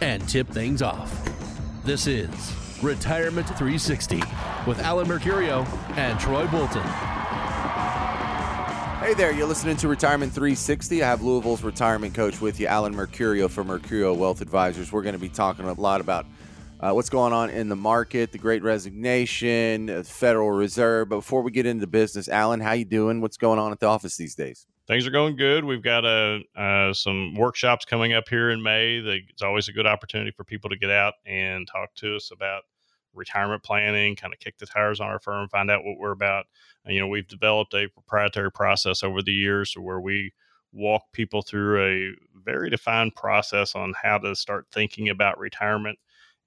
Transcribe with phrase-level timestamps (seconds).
[0.00, 1.10] and tip things off.
[1.84, 4.22] This is Retirement 360
[4.66, 6.82] with Alan Mercurio and Troy Bolton.
[9.00, 11.02] Hey there, you're listening to Retirement 360.
[11.02, 14.90] I have Louisville's retirement coach with you, Alan Mercurio from Mercurio Wealth Advisors.
[14.90, 16.26] We're going to be talking a lot about
[16.80, 21.08] uh, what's going on in the market, the Great Resignation, Federal Reserve.
[21.08, 23.20] But before we get into business, Alan, how you doing?
[23.20, 24.66] What's going on at the office these days?
[24.86, 25.64] Things are going good.
[25.64, 28.98] We've got uh, uh, some workshops coming up here in May.
[28.98, 32.62] It's always a good opportunity for people to get out and talk to us about
[33.12, 36.46] retirement planning, kind of kick the tires on our firm, find out what we're about.
[36.84, 40.32] And, you know, we've developed a proprietary process over the years where we
[40.72, 45.98] walk people through a very defined process on how to start thinking about retirement.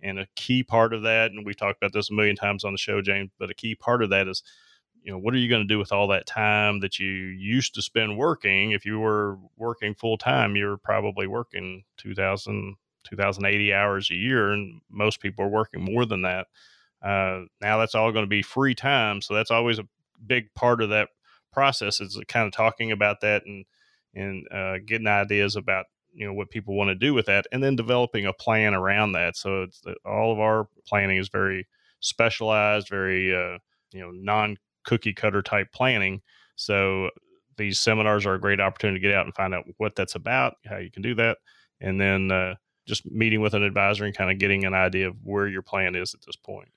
[0.02, 2.72] And a key part of that, and we've talked about this a million times on
[2.72, 4.44] the show, James, but a key part of that is,
[5.04, 7.76] you know, what are you going to do with all that time that you used
[7.76, 8.72] to spend working?
[8.72, 14.82] If you were working full time, you're probably working 2000, 2,080 hours a year, and
[14.90, 16.48] most people are working more than that.
[17.02, 19.88] Uh, now that's all going to be free time, so that's always a
[20.26, 21.10] big part of that
[21.52, 23.66] process is kind of talking about that and
[24.16, 27.64] and uh, getting ideas about you know what people want to do with that, and
[27.64, 29.38] then developing a plan around that.
[29.38, 31.68] So it's all of our planning is very
[32.00, 33.60] specialized, very uh,
[33.92, 34.58] you know non
[34.90, 36.22] cookie cutter type planning.
[36.56, 37.12] So
[37.58, 40.56] these seminars are a great opportunity to get out and find out what that's about,
[40.66, 41.38] how you can do that,
[41.80, 42.56] and then uh,
[42.88, 45.94] just meeting with an advisor and kind of getting an idea of where your plan
[45.94, 46.70] is at this point.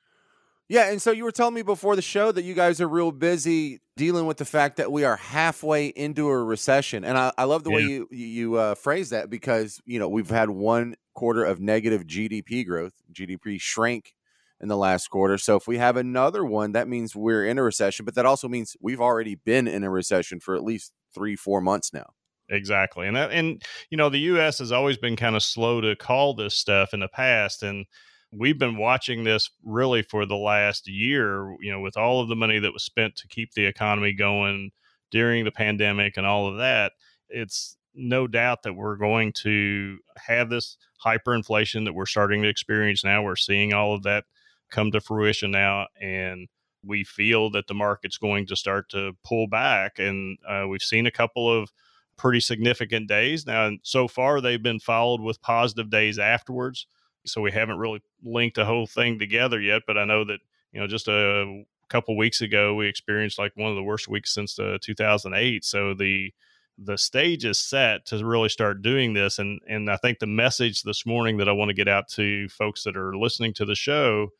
[0.68, 3.12] Yeah, and so you were telling me before the show that you guys are real
[3.12, 7.44] busy dealing with the fact that we are halfway into a recession, and I, I
[7.44, 7.76] love the yeah.
[7.76, 12.06] way you you uh, phrase that because you know we've had one quarter of negative
[12.06, 14.14] GDP growth, GDP shrank
[14.62, 15.36] in the last quarter.
[15.36, 18.48] So if we have another one, that means we're in a recession, but that also
[18.48, 22.10] means we've already been in a recession for at least three, four months now.
[22.48, 23.06] Exactly.
[23.06, 26.34] And that, and you know, the US has always been kind of slow to call
[26.34, 27.86] this stuff in the past and
[28.32, 32.36] we've been watching this really for the last year, you know, with all of the
[32.36, 34.70] money that was spent to keep the economy going
[35.10, 36.92] during the pandemic and all of that.
[37.28, 43.04] It's no doubt that we're going to have this hyperinflation that we're starting to experience
[43.04, 43.22] now.
[43.22, 44.24] We're seeing all of that
[44.72, 46.48] come to fruition now and
[46.84, 51.06] we feel that the market's going to start to pull back and uh, we've seen
[51.06, 51.70] a couple of
[52.16, 53.46] pretty significant days.
[53.46, 56.86] Now, and so far, they've been followed with positive days afterwards.
[57.24, 59.82] So we haven't really linked the whole thing together yet.
[59.86, 60.40] But I know that,
[60.72, 64.34] you know, just a couple weeks ago, we experienced like one of the worst weeks
[64.34, 65.64] since the 2008.
[65.64, 66.32] So the,
[66.78, 70.82] the stage is set to really start doing this and and I think the message
[70.82, 73.74] this morning that I want to get out to folks that are listening to the
[73.74, 74.30] show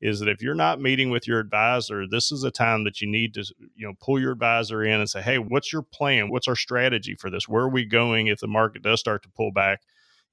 [0.00, 3.08] is that if you're not meeting with your advisor, this is a time that you
[3.08, 3.44] need to,
[3.74, 6.30] you know, pull your advisor in and say, "Hey, what's your plan?
[6.30, 7.48] What's our strategy for this?
[7.48, 9.82] Where are we going if the market does start to pull back,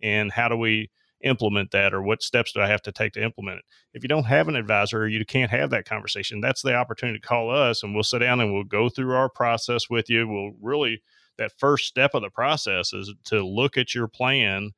[0.01, 3.23] and how do we implement that, or what steps do I have to take to
[3.23, 6.41] implement it?" If you don't have an advisor, you can't have that conversation.
[6.41, 9.29] That's the opportunity to call us, and we'll sit down and we'll go through our
[9.29, 10.27] process with you.
[10.27, 11.01] We'll really
[11.37, 14.71] that first step of the process is to look at your plan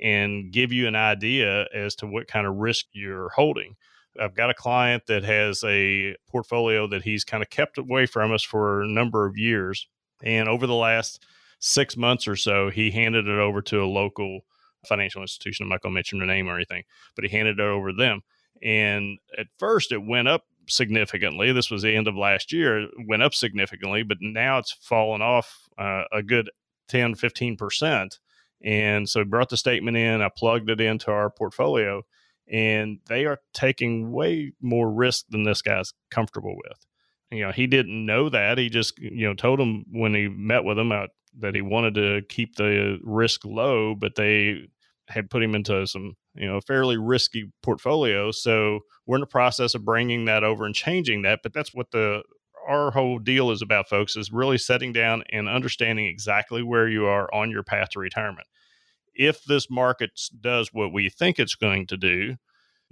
[0.00, 3.76] and give you an idea as to what kind of risk you're holding
[4.20, 8.32] I've got a client that has a portfolio that he's kind of kept away from
[8.32, 9.88] us for a number of years.
[10.22, 11.24] And over the last
[11.58, 14.40] six months or so, he handed it over to a local
[14.86, 15.64] financial institution.
[15.64, 16.82] I'm not going to mention the name or anything,
[17.14, 18.22] but he handed it over to them.
[18.62, 21.52] And at first, it went up significantly.
[21.52, 22.82] This was the end of last year.
[22.82, 26.50] It went up significantly, but now it's fallen off uh, a good
[26.88, 28.18] 10, 15%.
[28.64, 30.22] And so he brought the statement in.
[30.22, 32.02] I plugged it into our portfolio
[32.52, 36.86] and they are taking way more risk than this guy's comfortable with.
[37.30, 38.58] You know, he didn't know that.
[38.58, 41.94] He just, you know, told him when he met with him out that he wanted
[41.94, 44.68] to keep the risk low, but they
[45.08, 48.30] had put him into some, you know, fairly risky portfolio.
[48.30, 51.40] So we're in the process of bringing that over and changing that.
[51.42, 52.22] But that's what the
[52.68, 57.06] our whole deal is about, folks, is really setting down and understanding exactly where you
[57.06, 58.46] are on your path to retirement
[59.14, 62.36] if this market does what we think it's going to do,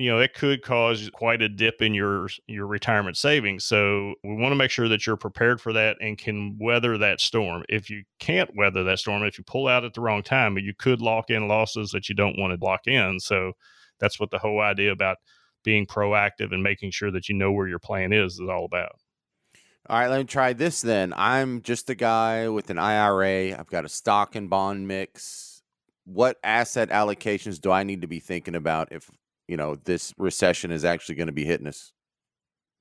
[0.01, 3.65] you know, it could cause quite a dip in your your retirement savings.
[3.65, 7.21] So we want to make sure that you're prepared for that and can weather that
[7.21, 7.65] storm.
[7.69, 10.73] If you can't weather that storm, if you pull out at the wrong time, you
[10.73, 13.21] could lock in losses that you don't want to lock in.
[13.21, 13.53] So
[13.99, 15.19] that's what the whole idea about
[15.65, 18.93] being proactive and making sure that you know where your plan is is all about.
[19.87, 21.13] All right, let me try this then.
[21.15, 23.59] I'm just a guy with an IRA.
[23.59, 25.63] I've got a stock and bond mix.
[26.05, 29.11] What asset allocations do I need to be thinking about if,
[29.51, 31.93] you know, this recession is actually going to be hitting us?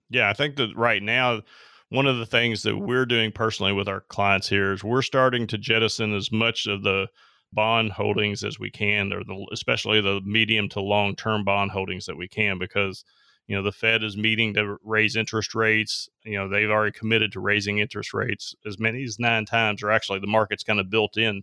[0.09, 1.41] Yeah, I think that right now
[1.89, 5.47] one of the things that we're doing personally with our clients here is we're starting
[5.47, 7.07] to jettison as much of the
[7.51, 12.05] bond holdings as we can, or the, especially the medium to long term bond holdings
[12.05, 13.03] that we can, because
[13.47, 16.07] you know the Fed is meeting to raise interest rates.
[16.23, 19.89] You know they've already committed to raising interest rates as many as nine times, or
[19.89, 21.41] actually the market's kind of built in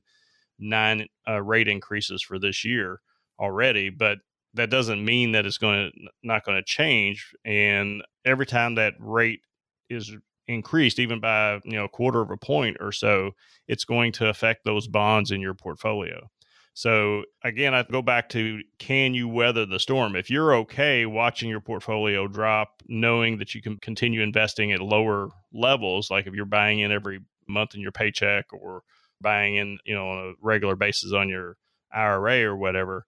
[0.60, 3.00] nine uh, rate increases for this year
[3.40, 3.90] already.
[3.90, 4.18] But
[4.56, 7.32] that doesn't mean that it's going to not going to change.
[7.44, 9.40] And every time that rate
[9.88, 10.14] is
[10.48, 13.32] increased even by you know a quarter of a point or so
[13.66, 16.28] it's going to affect those bonds in your portfolio
[16.72, 21.48] so again i go back to can you weather the storm if you're okay watching
[21.48, 26.44] your portfolio drop knowing that you can continue investing at lower levels like if you're
[26.44, 27.18] buying in every
[27.48, 28.82] month in your paycheck or
[29.20, 31.56] buying in you know on a regular basis on your
[31.92, 33.04] ira or whatever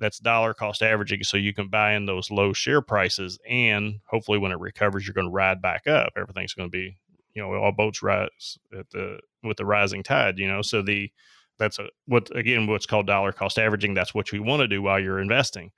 [0.00, 4.38] that's dollar cost averaging so you can buy in those low share prices and hopefully
[4.38, 6.12] when it recovers you're going to ride back up.
[6.16, 6.96] Everything's going to be
[7.34, 10.62] you know all boats rise at the with the rising tide you know?
[10.62, 11.10] So the
[11.58, 14.82] that's a what again what's called dollar cost averaging that's what you want to do
[14.82, 15.70] while you're investing.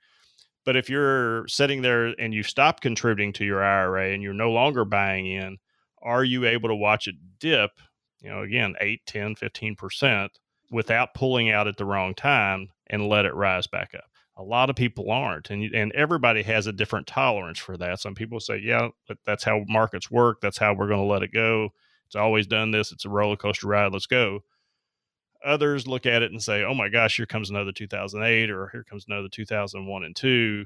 [0.65, 4.51] But if you're sitting there and you stop contributing to your IRA and you're no
[4.51, 5.57] longer buying in
[6.01, 7.71] are you able to watch it dip
[8.21, 10.29] you know again 8 10 15%
[10.71, 14.69] without pulling out at the wrong time and let it rise back up a lot
[14.69, 17.99] of people aren't and and everybody has a different tolerance for that.
[17.99, 21.23] Some people say yeah but that's how markets work that's how we're going to let
[21.23, 21.69] it go.
[22.07, 24.41] It's always done this it's a roller coaster ride let's go.
[25.45, 28.83] Others look at it and say oh my gosh here comes another 2008 or here
[28.83, 30.65] comes another 2001 and 2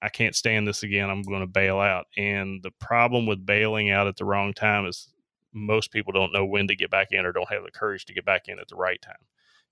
[0.00, 2.06] i can't stand this again i'm going to bail out.
[2.16, 5.08] And the problem with bailing out at the wrong time is
[5.54, 8.14] most people don't know when to get back in or don't have the courage to
[8.14, 9.14] get back in at the right time.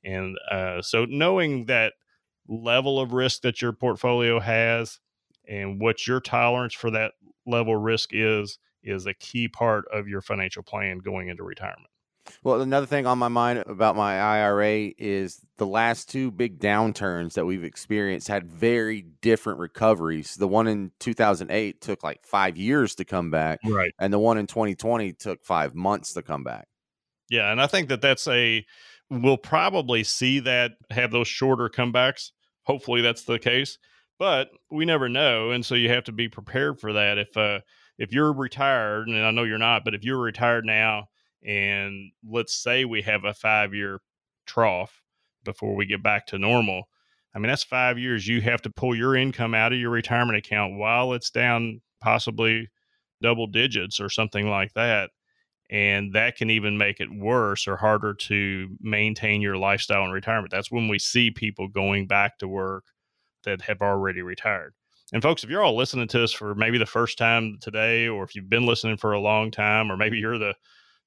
[0.05, 1.95] And uh, so knowing that
[2.49, 4.99] level of risk that your portfolio has
[5.49, 7.12] and what your tolerance for that
[7.47, 11.89] level of risk is is a key part of your financial plan going into retirement.
[12.44, 17.33] Well, another thing on my mind about my IRA is the last two big downturns
[17.35, 20.37] that we've experienced had very different recoveries.
[20.37, 23.93] The one in 2008 took like 5 years to come back, right?
[23.99, 26.69] And the one in 2020 took 5 months to come back.
[27.29, 28.65] Yeah, and I think that that's a
[29.12, 32.31] we'll probably see that have those shorter comebacks.
[32.64, 33.79] Hopefully that's the case,
[34.19, 37.19] but we never know, and so you have to be prepared for that.
[37.19, 37.61] If uh,
[37.99, 41.09] if you're retired, and I know you're not, but if you're retired now,
[41.44, 44.00] and let's say we have a five year
[44.47, 45.03] trough
[45.44, 46.85] before we get back to normal,
[47.35, 48.26] I mean that's five years.
[48.26, 52.69] You have to pull your income out of your retirement account while it's down possibly
[53.20, 55.11] double digits or something like that
[55.73, 60.51] and that can even make it worse or harder to maintain your lifestyle in retirement.
[60.51, 62.85] That's when we see people going back to work
[63.45, 64.75] that have already retired.
[65.15, 68.23] And folks, if you're all listening to us for maybe the first time today, or
[68.23, 70.55] if you've been listening for a long time, or maybe you're the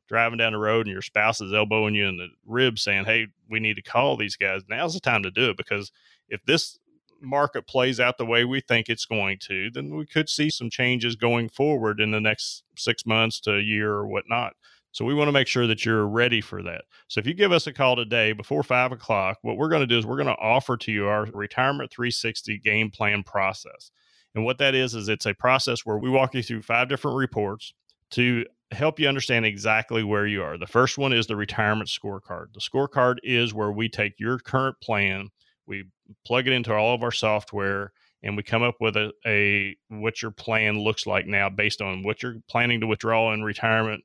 [0.08, 3.28] driving down the road and your spouse is elbowing you in the ribs saying, Hey,
[3.50, 4.64] we need to call these guys.
[4.68, 5.92] Now's the time to do it because
[6.28, 6.80] if this
[7.22, 10.69] market plays out the way we think it's going to, then we could see some
[10.69, 14.54] changes going forward in the next six months to a year or whatnot.
[14.92, 16.86] So we want to make sure that you're ready for that.
[17.10, 19.88] So if you give us a call today before five o'clock, what we're going to
[19.88, 23.92] do is we're going to offer to you our retirement 360 game plan process.
[24.34, 27.18] And what that is, is it's a process where we walk you through five different
[27.18, 27.74] reports
[28.12, 30.57] to help you understand exactly where you are.
[30.57, 32.54] The first one is the retirement scorecard.
[32.54, 35.30] The scorecard is where we take your current plan
[35.68, 35.86] we
[36.26, 37.92] plug it into all of our software
[38.24, 42.04] and we come up with a, a what your plan looks like now based on
[42.04, 44.04] what you're planning to withdraw in retirement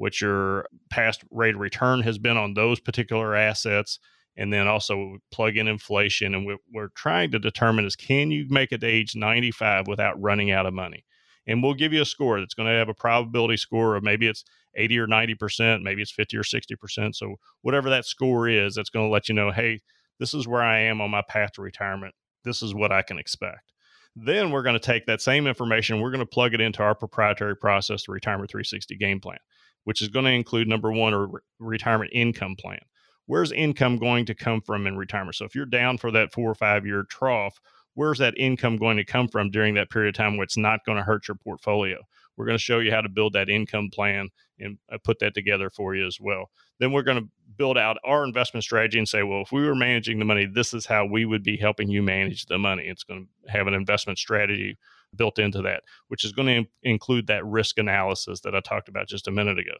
[0.00, 3.98] what your past rate of return has been on those particular assets
[4.34, 8.46] and then also plug in inflation and what we're trying to determine is can you
[8.48, 11.04] make it to age 95 without running out of money?
[11.46, 14.26] And we'll give you a score that's going to have a probability score of maybe
[14.26, 14.42] it's
[14.74, 18.76] 80 or 90 percent maybe it's 50 or 60 percent so whatever that score is
[18.76, 19.80] that's going to let you know hey
[20.20, 22.14] this is where I am on my path to retirement.
[22.44, 23.72] This is what I can expect.
[24.14, 26.94] Then we're going to take that same information, we're going to plug it into our
[26.94, 29.38] proprietary process, the Retirement 360 game plan,
[29.84, 32.80] which is going to include number one, a re- retirement income plan.
[33.26, 35.36] Where's income going to come from in retirement?
[35.36, 37.60] So if you're down for that four or five year trough,
[37.94, 40.84] where's that income going to come from during that period of time where it's not
[40.84, 41.98] going to hurt your portfolio?
[42.36, 45.34] We're going to show you how to build that income plan and uh, put that
[45.34, 46.50] together for you as well.
[46.78, 47.28] Then we're going to
[47.60, 50.72] build out our investment strategy and say, well, if we were managing the money, this
[50.72, 52.84] is how we would be helping you manage the money.
[52.84, 54.78] It's going to have an investment strategy
[55.14, 59.08] built into that, which is going to include that risk analysis that I talked about
[59.08, 59.74] just a minute ago.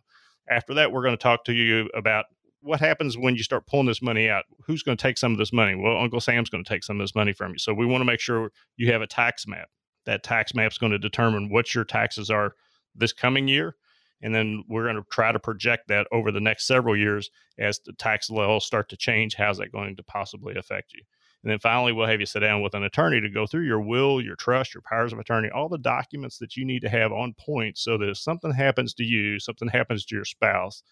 [0.50, 2.26] After that, we're going to talk to you about
[2.60, 4.44] what happens when you start pulling this money out.
[4.66, 5.74] Who's going to take some of this money?
[5.74, 7.58] Well, Uncle Sam's going to take some of this money from you.
[7.58, 9.70] So we want to make sure you have a tax map.
[10.04, 12.56] That tax map is going to determine what your taxes are
[12.94, 13.76] this coming year.
[14.22, 17.80] And then we're going to try to project that over the next several years as
[17.80, 19.34] the tax levels start to change.
[19.34, 21.02] How's that going to possibly affect you?
[21.42, 23.80] And then finally, we'll have you sit down with an attorney to go through your
[23.80, 27.12] will, your trust, your powers of attorney, all the documents that you need to have
[27.12, 30.82] on point so that if something happens to you, something happens to your spouse,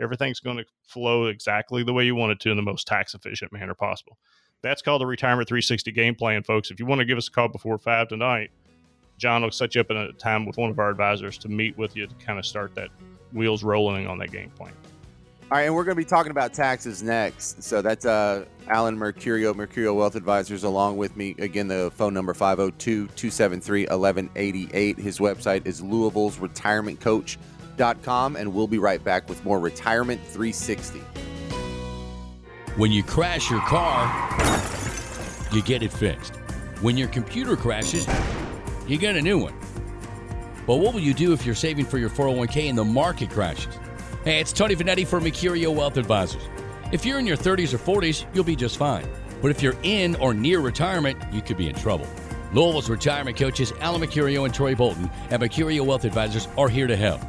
[0.00, 3.14] everything's going to flow exactly the way you want it to in the most tax
[3.14, 4.16] efficient manner possible.
[4.62, 6.70] That's called the Retirement 360 game plan, folks.
[6.70, 8.50] If you want to give us a call before five tonight,
[9.20, 11.76] John will set you up in a time with one of our advisors to meet
[11.76, 12.88] with you to kind of start that
[13.32, 14.72] wheels rolling on that game plan.
[15.52, 17.62] All right, and we're going to be talking about taxes next.
[17.62, 21.34] So that's uh, Alan Mercurio, Mercurio Wealth Advisors, along with me.
[21.38, 24.98] Again, the phone number 502 273 1188.
[24.98, 31.00] His website is Louisville's Retirement Coach.com, and we'll be right back with more Retirement 360.
[32.76, 34.06] When you crash your car,
[35.52, 36.36] you get it fixed.
[36.80, 38.06] When your computer crashes,
[38.90, 39.54] you get a new one.
[40.66, 43.72] But what will you do if you're saving for your 401k and the market crashes?
[44.24, 46.42] Hey, it's Tony Vanetti for Mercurio Wealth Advisors.
[46.90, 49.06] If you're in your 30s or 40s, you'll be just fine.
[49.40, 52.06] But if you're in or near retirement, you could be in trouble.
[52.52, 56.96] Louisville's retirement coaches Alan Mercurio and Troy Bolton at Mercurio Wealth Advisors are here to
[56.96, 57.20] help.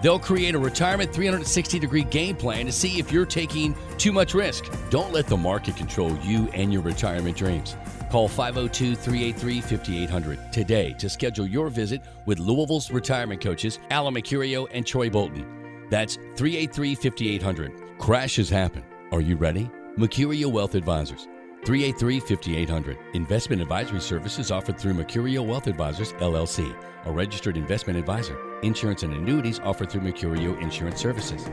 [0.00, 4.32] They'll create a retirement 360 degree game plan to see if you're taking too much
[4.32, 4.64] risk.
[4.88, 7.76] Don't let the market control you and your retirement dreams.
[8.10, 14.68] Call 502 383 5800 today to schedule your visit with Louisville's retirement coaches, Alan Mercurio
[14.72, 15.86] and Troy Bolton.
[15.90, 17.98] That's 383 5800.
[17.98, 18.84] Crashes happen.
[19.12, 19.70] Are you ready?
[19.96, 21.28] Mercurio Wealth Advisors.
[21.64, 22.98] 383 5800.
[23.14, 28.38] Investment advisory services offered through Mercurio Wealth Advisors, LLC, a registered investment advisor.
[28.62, 31.48] Insurance and annuities offered through Mercurio Insurance Services.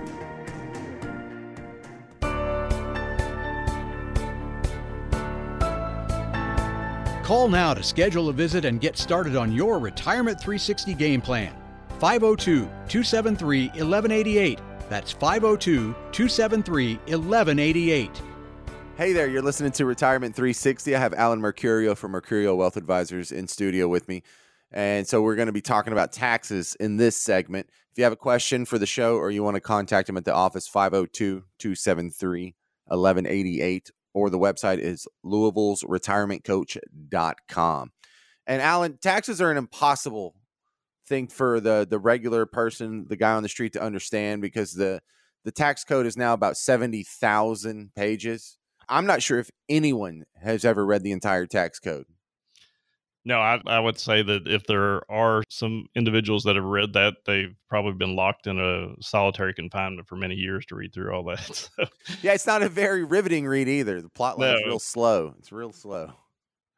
[7.33, 11.51] Call now to schedule a visit and get started on your Retirement 360 game plan.
[11.97, 14.61] 502 273 1188.
[14.87, 18.21] That's 502 273 1188.
[18.97, 20.95] Hey there, you're listening to Retirement 360.
[20.95, 24.21] I have Alan Mercurio from Mercurio Wealth Advisors in studio with me.
[24.71, 27.67] And so we're going to be talking about taxes in this segment.
[27.91, 30.25] If you have a question for the show or you want to contact him at
[30.25, 37.91] the office, 502 273 1188 or the website is Louisville's retirementcoach.com.
[38.45, 40.35] And Alan, taxes are an impossible
[41.07, 45.01] thing for the the regular person, the guy on the street to understand because the
[45.43, 48.57] the tax code is now about 70,000 pages.
[48.87, 52.05] I'm not sure if anyone has ever read the entire tax code.
[53.25, 57.15] No, I, I would say that if there are some individuals that have read that,
[57.25, 61.23] they've probably been locked in a solitary confinement for many years to read through all
[61.25, 61.39] that.
[61.77, 61.85] So.
[62.21, 64.01] Yeah, it's not a very riveting read either.
[64.01, 64.55] The plot line no.
[64.55, 65.35] is real slow.
[65.39, 66.11] It's real slow.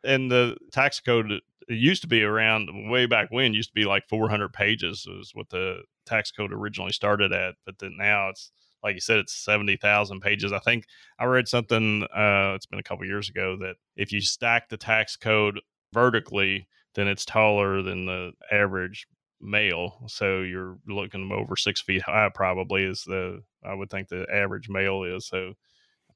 [0.04, 3.86] And the tax code it used to be around way back when used to be
[3.86, 8.52] like 400 pages is what the tax code originally started at, but then now it's
[8.84, 10.54] like you said, it's 70,000 pages.
[10.54, 10.86] I think
[11.18, 14.78] I read something, uh, it's been a couple years ago, that if you stack the
[14.78, 15.60] tax code
[15.94, 19.08] vertically, then it's taller than the average
[19.42, 20.04] male.
[20.08, 24.70] So you're looking over six feet high, probably is the I would think the average
[24.70, 25.28] male is.
[25.28, 25.54] So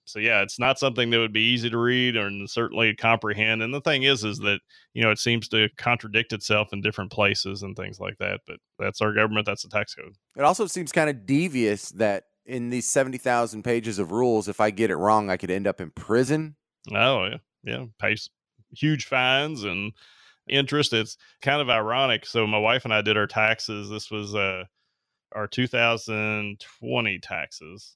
[0.10, 3.62] so yeah, it's not something that would be easy to read or certainly comprehend.
[3.62, 4.60] And the thing is, is that
[4.94, 8.42] you know it seems to contradict itself in different places and things like that.
[8.48, 9.46] But that's our government.
[9.46, 10.16] That's the tax code.
[10.36, 14.60] It also seems kind of devious that in these seventy thousand pages of rules, if
[14.60, 16.56] I get it wrong, I could end up in prison.
[16.92, 18.16] Oh yeah, yeah, pay
[18.72, 19.94] huge fines and
[20.48, 20.94] interest.
[20.94, 22.26] It's kind of ironic.
[22.26, 23.90] So my wife and I did our taxes.
[23.90, 24.66] This was uh,
[25.34, 27.96] our 2020 taxes,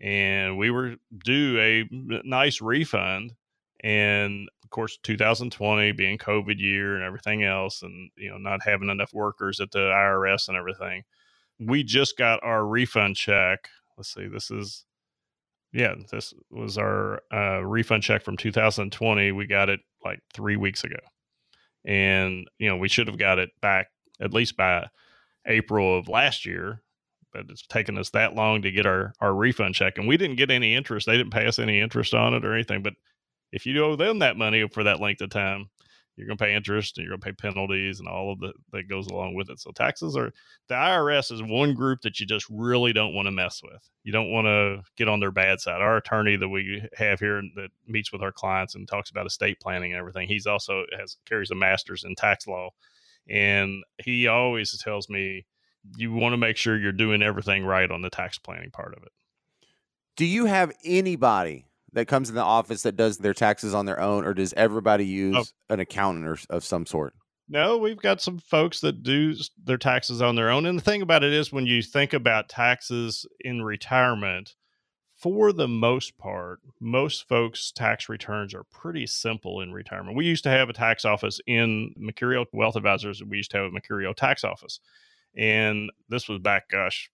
[0.00, 1.88] and we were due a
[2.24, 3.34] nice refund.
[3.82, 8.90] And of course, 2020 being COVID year and everything else, and you know not having
[8.90, 11.02] enough workers at the IRS and everything,
[11.60, 13.68] we just got our refund check.
[13.96, 14.84] Let's see, this is
[15.74, 19.32] yeah, this was our uh, refund check from 2020.
[19.32, 21.00] We got it like three weeks ago.
[21.84, 23.88] And, you know, we should have got it back
[24.20, 24.88] at least by
[25.46, 26.80] April of last year,
[27.32, 29.98] but it's taken us that long to get our, our refund check.
[29.98, 31.06] And we didn't get any interest.
[31.06, 32.82] They didn't pay us any interest on it or anything.
[32.82, 32.94] But
[33.50, 35.70] if you owe them that money for that length of time,
[36.16, 38.52] you're going to pay interest and you're going to pay penalties and all of the
[38.72, 39.58] that goes along with it.
[39.58, 40.32] So taxes are
[40.68, 43.88] the IRS is one group that you just really don't want to mess with.
[44.04, 45.80] You don't want to get on their bad side.
[45.80, 49.58] Our attorney that we have here that meets with our clients and talks about estate
[49.60, 52.70] planning and everything, he's also has carries a master's in tax law,
[53.28, 55.46] and he always tells me
[55.96, 59.02] you want to make sure you're doing everything right on the tax planning part of
[59.02, 59.12] it.
[60.16, 64.00] Do you have anybody that comes in the office that does their taxes on their
[64.00, 65.38] own, or does everybody oh.
[65.38, 65.74] use oh.
[65.74, 67.14] an accountant or of some sort?
[67.48, 70.64] No, we've got some folks that do their taxes on their own.
[70.64, 74.54] And the thing about it is, when you think about taxes in retirement,
[75.14, 80.16] for the most part, most folks' tax returns are pretty simple in retirement.
[80.16, 83.22] We used to have a tax office in Mercurio Wealth Advisors.
[83.22, 84.80] We used to have a Mercurio tax office.
[85.36, 87.10] And this was back, gosh,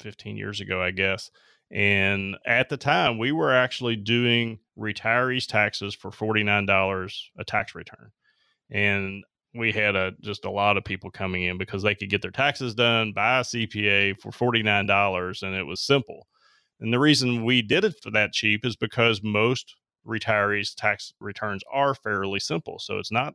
[0.00, 1.30] 15 years ago, I guess.
[1.70, 8.10] And at the time, we were actually doing retirees' taxes for $49 a tax return.
[8.70, 12.22] And we had a just a lot of people coming in because they could get
[12.22, 16.26] their taxes done by a CPA for $49 and it was simple.
[16.80, 19.74] And the reason we did it for that cheap is because most
[20.06, 22.78] retirees' tax returns are fairly simple.
[22.78, 23.34] So it's not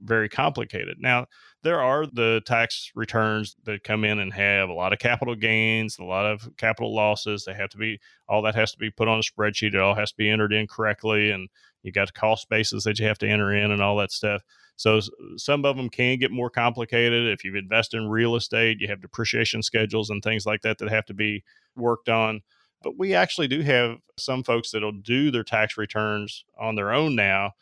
[0.00, 0.98] very complicated.
[1.00, 1.26] Now,
[1.62, 5.98] there are the tax returns that come in and have a lot of capital gains,
[5.98, 7.44] a lot of capital losses.
[7.44, 9.74] They have to be, all that has to be put on a spreadsheet.
[9.74, 11.30] It all has to be entered in correctly.
[11.30, 11.48] And
[11.82, 14.42] you got cost basis that you have to enter in and all that stuff.
[14.76, 15.00] So
[15.36, 17.26] some of them can get more complicated.
[17.26, 20.88] If you invest in real estate, you have depreciation schedules and things like that that
[20.88, 21.42] have to be
[21.74, 22.42] worked on.
[22.84, 27.16] But we actually do have some folks that'll do their tax returns on their own
[27.16, 27.54] now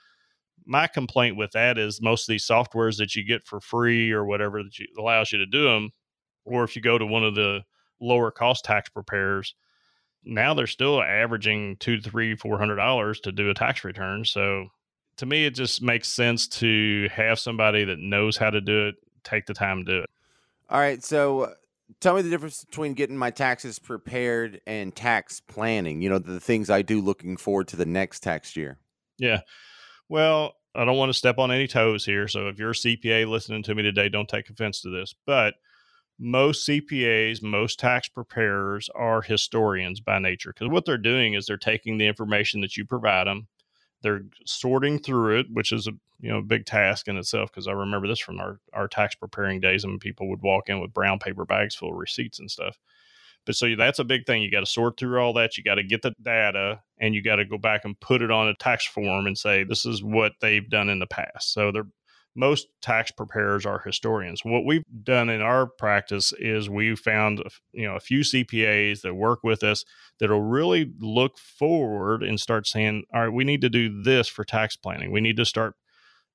[0.66, 4.24] my complaint with that is most of these softwares that you get for free or
[4.24, 5.90] whatever that you, allows you to do them,
[6.44, 7.62] or if you go to one of the
[8.00, 9.54] lower cost tax preparers,
[10.24, 14.24] now they're still averaging two to three, four hundred dollars to do a tax return.
[14.24, 14.66] So
[15.18, 18.96] to me, it just makes sense to have somebody that knows how to do it,
[19.24, 20.10] take the time to do it.
[20.68, 21.02] All right.
[21.02, 21.54] So
[22.00, 26.02] tell me the difference between getting my taxes prepared and tax planning.
[26.02, 28.78] You know, the things I do looking forward to the next tax year.
[29.18, 29.40] Yeah.
[30.08, 32.28] Well, I don't want to step on any toes here.
[32.28, 35.14] So if you're a CPA listening to me today, don't take offense to this.
[35.26, 35.54] But
[36.18, 41.56] most CPAs, most tax preparers are historians by nature because what they're doing is they're
[41.56, 43.48] taking the information that you provide them,
[44.02, 47.50] they're sorting through it, which is a you know big task in itself.
[47.50, 50.80] Because I remember this from our our tax preparing days, and people would walk in
[50.80, 52.78] with brown paper bags full of receipts and stuff.
[53.46, 54.42] But so that's a big thing.
[54.42, 55.56] You got to sort through all that.
[55.56, 58.30] You got to get the data and you got to go back and put it
[58.30, 61.52] on a tax form and say, this is what they've done in the past.
[61.52, 61.86] So they're,
[62.36, 64.44] most tax preparers are historians.
[64.44, 69.14] What we've done in our practice is we've found you know a few CPAs that
[69.14, 69.84] work with us
[70.20, 74.44] that'll really look forward and start saying, all right, we need to do this for
[74.44, 75.10] tax planning.
[75.10, 75.74] We need to start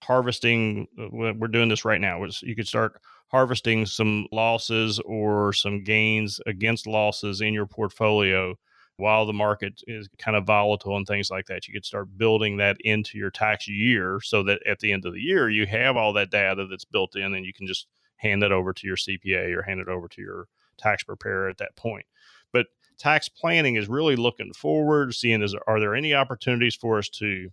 [0.03, 0.87] harvesting.
[0.99, 2.25] Uh, we're doing this right now.
[2.41, 2.99] You could start
[3.31, 8.53] harvesting some losses or some gains against losses in your portfolio
[8.97, 11.67] while the market is kind of volatile and things like that.
[11.67, 15.13] You could start building that into your tax year so that at the end of
[15.13, 18.43] the year, you have all that data that's built in and you can just hand
[18.43, 20.45] that over to your CPA or hand it over to your
[20.77, 22.05] tax preparer at that point.
[22.51, 22.67] But
[22.99, 27.49] tax planning is really looking forward, seeing is are there any opportunities for us to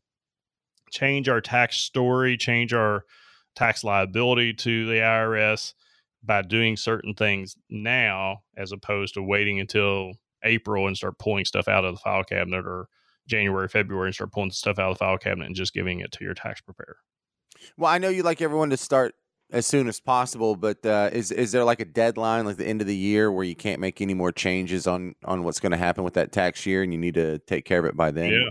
[0.91, 3.05] change our tax story, change our
[3.55, 5.75] tax liability to the IRS
[6.23, 10.13] by doing certain things now as opposed to waiting until
[10.45, 12.89] April and start pulling stuff out of the file cabinet or
[13.27, 16.13] January, February and start pulling stuff out of the file cabinet and just giving it
[16.13, 16.97] to your tax preparer.
[17.77, 19.15] Well, I know you'd like everyone to start
[19.51, 22.81] as soon as possible, but uh, is is there like a deadline, like the end
[22.81, 25.79] of the year, where you can't make any more changes on on what's going to
[25.79, 28.31] happen with that tax year, and you need to take care of it by then?
[28.31, 28.49] Yeah,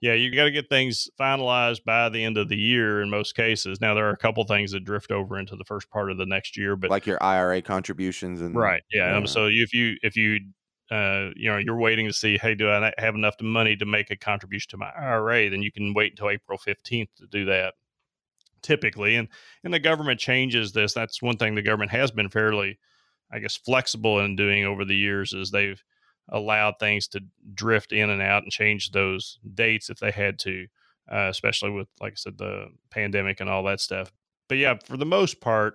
[0.00, 3.34] yeah, you got to get things finalized by the end of the year in most
[3.34, 3.80] cases.
[3.80, 6.26] Now there are a couple things that drift over into the first part of the
[6.26, 9.16] next year, but like your IRA contributions and right, yeah.
[9.16, 10.40] Um, so if you if you
[10.90, 14.10] uh, you know you're waiting to see, hey, do I have enough money to make
[14.10, 15.50] a contribution to my IRA?
[15.50, 17.74] Then you can wait until April fifteenth to do that.
[18.62, 19.28] Typically, and
[19.64, 20.92] and the government changes this.
[20.92, 22.78] That's one thing the government has been fairly,
[23.32, 25.32] I guess, flexible in doing over the years.
[25.32, 25.82] Is they've
[26.28, 27.20] allowed things to
[27.54, 30.66] drift in and out and change those dates if they had to,
[31.10, 34.12] uh, especially with, like I said, the pandemic and all that stuff.
[34.48, 35.74] But yeah, for the most part,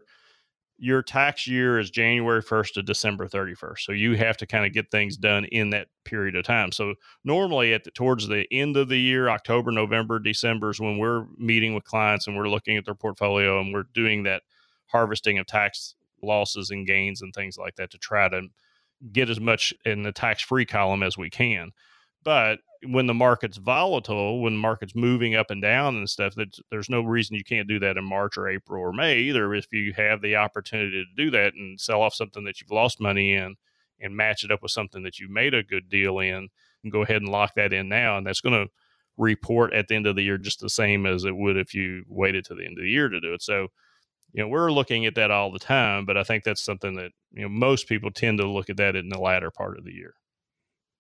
[0.78, 3.80] your tax year is January 1st to December 31st.
[3.80, 6.72] So you have to kind of get things done in that period of time.
[6.72, 10.98] So normally at the, towards the end of the year, October, November, December is when
[10.98, 14.44] we're meeting with clients and we're looking at their portfolio and we're doing that
[14.88, 18.42] harvesting of tax losses and gains and things like that to try to
[19.12, 21.72] get as much in the tax free column as we can.
[22.24, 26.58] But when the market's volatile, when the market's moving up and down and stuff, that
[26.72, 29.54] there's no reason you can't do that in March or April or May either.
[29.54, 33.00] If you have the opportunity to do that and sell off something that you've lost
[33.00, 33.56] money in
[34.00, 36.50] and match it up with something that you made a good deal in,
[36.84, 38.72] and go ahead and lock that in now, and that's going to
[39.18, 42.04] report at the end of the year just the same as it would if you
[42.08, 43.42] waited to the end of the year to do it.
[43.42, 43.70] So,
[44.36, 47.12] you know, we're looking at that all the time, but I think that's something that
[47.32, 49.94] you know most people tend to look at that in the latter part of the
[49.94, 50.14] year.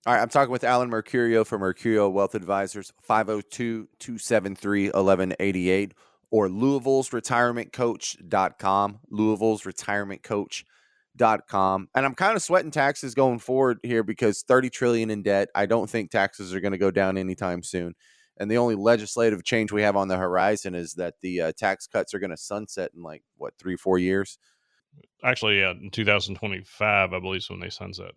[0.05, 5.93] All right, I'm talking with Alan Mercurio from Mercurio Wealth Advisors, 502 273 1188
[6.31, 8.99] or Louisville's Retirement Coach.com.
[9.09, 11.89] Louisville's Retirement Coach.com.
[11.93, 15.49] And I'm kind of sweating taxes going forward here because 30 trillion in debt.
[15.55, 17.95] I don't think taxes are going to go down anytime soon.
[18.37, 21.87] And the only legislative change we have on the horizon is that the uh, tax
[21.87, 24.37] cuts are going to sunset in like, what, three, four years?
[25.23, 28.11] Actually, yeah, in 2025, I believe, is when they sunset.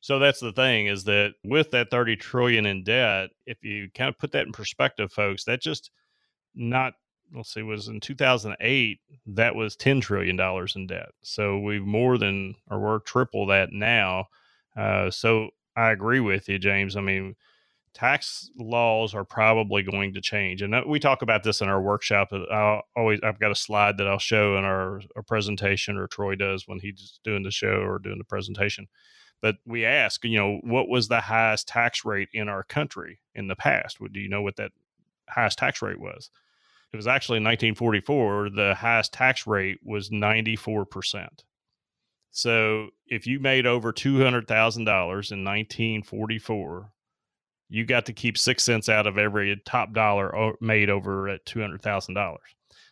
[0.00, 4.08] So that's the thing is that with that 30 trillion in debt, if you kind
[4.08, 5.90] of put that in perspective, folks, that just
[6.54, 6.94] not
[7.34, 11.10] let's see was in 2008 that was 10 trillion dollars in debt.
[11.22, 14.26] So we've more than or we're triple that now.
[14.76, 16.96] Uh, so I agree with you, James.
[16.96, 17.36] I mean,
[17.94, 21.80] tax laws are probably going to change, and uh, we talk about this in our
[21.80, 22.28] workshop.
[22.32, 26.34] I always I've got a slide that I'll show in our, our presentation, or Troy
[26.34, 28.88] does when he's doing the show or doing the presentation
[29.40, 33.48] but we ask, you know, what was the highest tax rate in our country in
[33.48, 33.98] the past?
[34.12, 34.72] Do you know what that
[35.28, 36.30] highest tax rate was?
[36.92, 41.28] It was actually in 1944, the highest tax rate was 94%.
[42.32, 46.92] So if you made over $200,000 in 1944,
[47.70, 52.36] you got to keep six cents out of every top dollar made over at $200,000.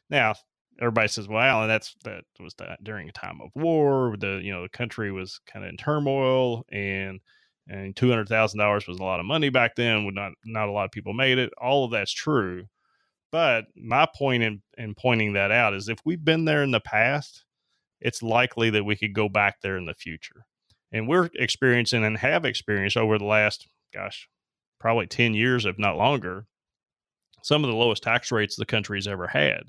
[0.08, 0.34] Now,
[0.80, 4.16] everybody says, "Well, Alan, that's that was that during a time of war.
[4.18, 7.20] The you know the country was kind of in turmoil, and
[7.68, 10.04] and two hundred thousand dollars was a lot of money back then.
[10.06, 11.50] Would not not a lot of people made it.
[11.60, 12.64] All of that's true,
[13.32, 16.80] but my point in in pointing that out is if we've been there in the
[16.80, 17.44] past,
[18.00, 20.46] it's likely that we could go back there in the future,
[20.92, 24.28] and we're experiencing and have experienced over the last gosh
[24.80, 26.46] probably ten years, if not longer,
[27.42, 29.64] some of the lowest tax rates the country's ever had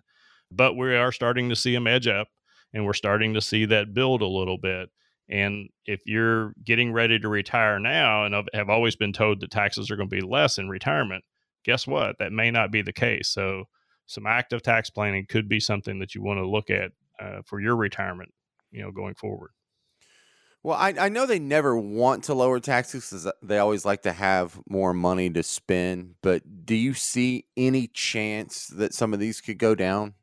[0.51, 2.27] but we are starting to see them edge up
[2.73, 4.89] and we're starting to see that build a little bit.
[5.29, 9.91] And if you're getting ready to retire now and have always been told that taxes
[9.91, 11.23] are going to be less in retirement,
[11.63, 12.17] guess what?
[12.17, 13.29] That may not be the case.
[13.29, 13.65] So,
[14.07, 17.59] some active tax planning could be something that you want to look at uh, for
[17.59, 18.33] your retirement,
[18.71, 19.51] you know, going forward.
[20.61, 24.01] Well, I, I know they never want to lower taxes because uh, they always like
[24.01, 26.15] to have more money to spend.
[26.21, 30.15] But do you see any chance that some of these could go down?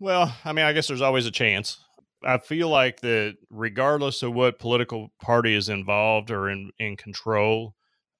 [0.00, 1.78] Well, I mean, I guess there's always a chance.
[2.24, 7.76] I feel like that regardless of what political party is involved or in, in control,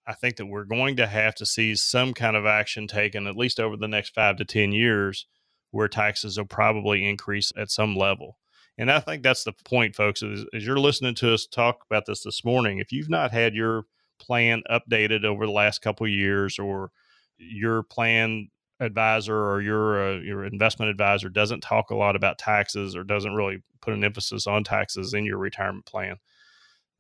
[0.07, 3.37] I think that we're going to have to see some kind of action taken, at
[3.37, 5.27] least over the next five to 10 years,
[5.73, 8.39] where taxes will probably increase at some level.
[8.79, 12.07] And I think that's the point, folks, is, as you're listening to us talk about
[12.07, 13.85] this this morning, if you've not had your
[14.21, 16.91] plan updated over the last couple years or
[17.37, 18.49] your plan
[18.81, 23.35] advisor or your uh, your investment advisor doesn't talk a lot about taxes or doesn't
[23.35, 26.17] really put an emphasis on taxes in your retirement plan,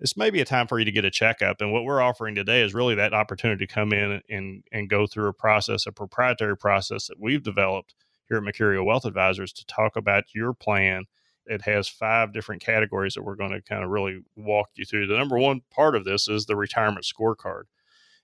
[0.00, 1.60] this may be a time for you to get a checkup.
[1.60, 5.06] And what we're offering today is really that opportunity to come in and and go
[5.06, 7.94] through a process, a proprietary process that we've developed
[8.28, 11.04] here at Mercurio Wealth Advisors to talk about your plan.
[11.48, 15.06] It has five different categories that we're going to kind of really walk you through.
[15.06, 17.62] The number one part of this is the retirement scorecard.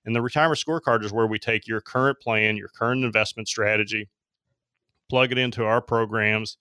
[0.04, 4.10] And the retirement scorecard is where we take your current plan, your current investment strategy,
[5.08, 6.58] plug it into our programs,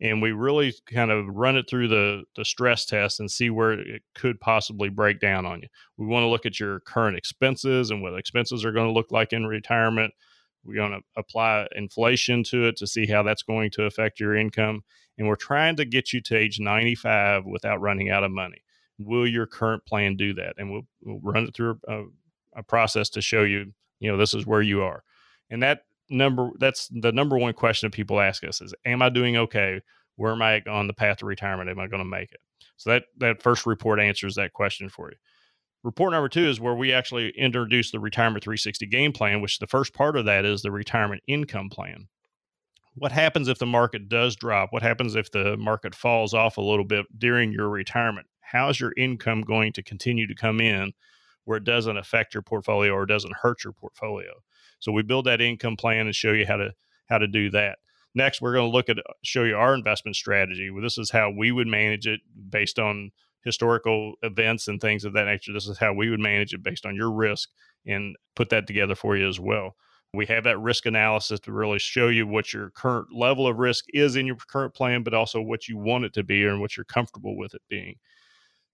[0.00, 3.72] and we really kind of run it through the, the stress test and see where
[3.72, 5.68] it could possibly break down on you.
[5.96, 9.10] We want to look at your current expenses and what expenses are going to look
[9.10, 10.12] like in retirement.
[10.66, 14.34] We're going to apply inflation to it to see how that's going to affect your
[14.36, 14.82] income.
[15.18, 18.62] And we're trying to get you to age 95 without running out of money.
[18.98, 20.54] Will your current plan do that?
[20.58, 22.02] And we'll, we'll run it through a,
[22.56, 25.02] a process to show you, you know, this is where you are.
[25.50, 29.08] And that number, that's the number one question that people ask us is, am I
[29.08, 29.80] doing okay?
[30.16, 31.70] Where am I on the path to retirement?
[31.70, 32.40] Am I going to make it?
[32.76, 35.16] So that, that first report answers that question for you.
[35.86, 39.68] Report number two is where we actually introduce the Retirement 360 game plan, which the
[39.68, 42.08] first part of that is the retirement income plan.
[42.96, 44.72] What happens if the market does drop?
[44.72, 48.26] What happens if the market falls off a little bit during your retirement?
[48.40, 50.92] How's your income going to continue to come in
[51.44, 54.32] where it doesn't affect your portfolio or doesn't hurt your portfolio.
[54.80, 56.72] So we build that income plan and show you how to
[57.08, 57.78] how to do that.
[58.12, 60.68] Next, we're going to look at uh, show you our investment strategy.
[60.82, 63.12] This is how we would manage it based on
[63.46, 65.52] historical events and things of that nature.
[65.52, 67.48] This is how we would manage it based on your risk
[67.86, 69.76] and put that together for you as well.
[70.12, 73.84] We have that risk analysis to really show you what your current level of risk
[73.94, 76.76] is in your current plan, but also what you want it to be and what
[76.76, 77.96] you're comfortable with it being.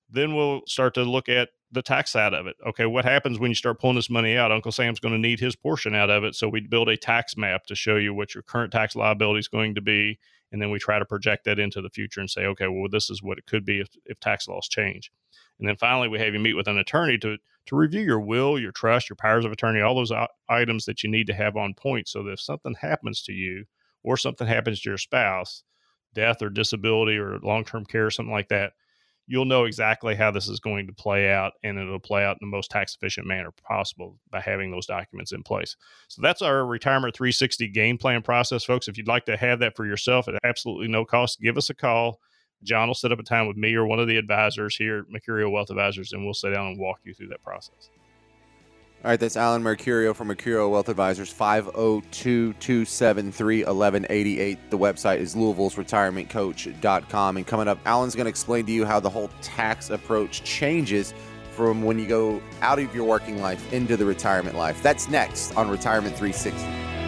[0.08, 2.56] Then we'll start to look at the tax side of it.
[2.66, 4.52] Okay, what happens when you start pulling this money out?
[4.52, 6.34] Uncle Sam's going to need his portion out of it.
[6.34, 9.48] So we'd build a tax map to show you what your current tax liability is
[9.48, 10.18] going to be.
[10.52, 13.10] And then we try to project that into the future and say, okay, well, this
[13.10, 15.10] is what it could be if, if tax laws change.
[15.58, 18.58] And then finally, we have you meet with an attorney to, to review your will,
[18.58, 20.12] your trust, your powers of attorney, all those
[20.48, 23.64] items that you need to have on point so that if something happens to you
[24.02, 25.62] or something happens to your spouse,
[26.14, 28.72] death or disability or long term care, or something like that,
[29.26, 32.48] you'll know exactly how this is going to play out and it'll play out in
[32.48, 35.76] the most tax efficient manner possible by having those documents in place.
[36.08, 38.88] So that's our retirement 360 game plan process, folks.
[38.88, 41.74] If you'd like to have that for yourself at absolutely no cost, give us a
[41.74, 42.20] call.
[42.62, 45.06] John will set up a time with me or one of the advisors here at
[45.06, 47.90] Mercurio Wealth Advisors, and we'll sit down and walk you through that process.
[49.04, 54.70] All right, that's Alan Mercurio from Mercurio Wealth Advisors, 502 273 1188.
[54.70, 57.36] The website is Louisville'sRetirementCoach.com.
[57.36, 61.14] And coming up, Alan's going to explain to you how the whole tax approach changes
[61.50, 64.80] from when you go out of your working life into the retirement life.
[64.84, 67.01] That's next on Retirement 360.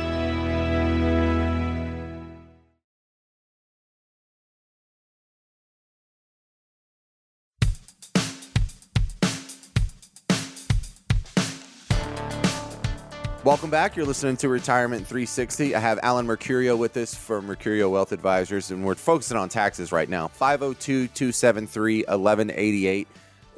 [13.44, 13.94] Welcome back.
[13.94, 15.74] You're listening to Retirement 360.
[15.74, 19.92] I have Alan Mercurio with us from Mercurio Wealth Advisors, and we're focusing on taxes
[19.92, 20.28] right now.
[20.28, 23.06] 502 273 1188,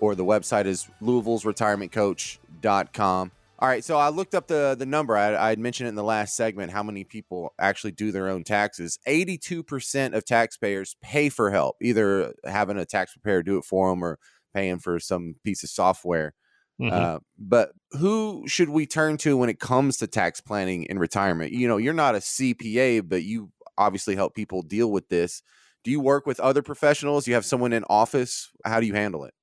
[0.01, 3.31] or the website is Louisville's Louisville'sRetirementCoach.com.
[3.61, 5.17] All right, so I looked up the, the number.
[5.17, 8.29] I, I had mentioned it in the last segment how many people actually do their
[8.29, 8.99] own taxes.
[9.07, 14.03] 82% of taxpayers pay for help, either having a tax preparer do it for them
[14.03, 14.19] or
[14.53, 16.35] paying for some piece of software.
[16.81, 16.95] Mm-hmm.
[16.95, 21.53] Uh, but who should we turn to when it comes to tax planning in retirement?
[21.53, 25.43] You know, you're not a CPA, but you obviously help people deal with this.
[25.85, 27.27] Do you work with other professionals?
[27.27, 28.51] You have someone in office?
[28.65, 29.35] How do you handle it?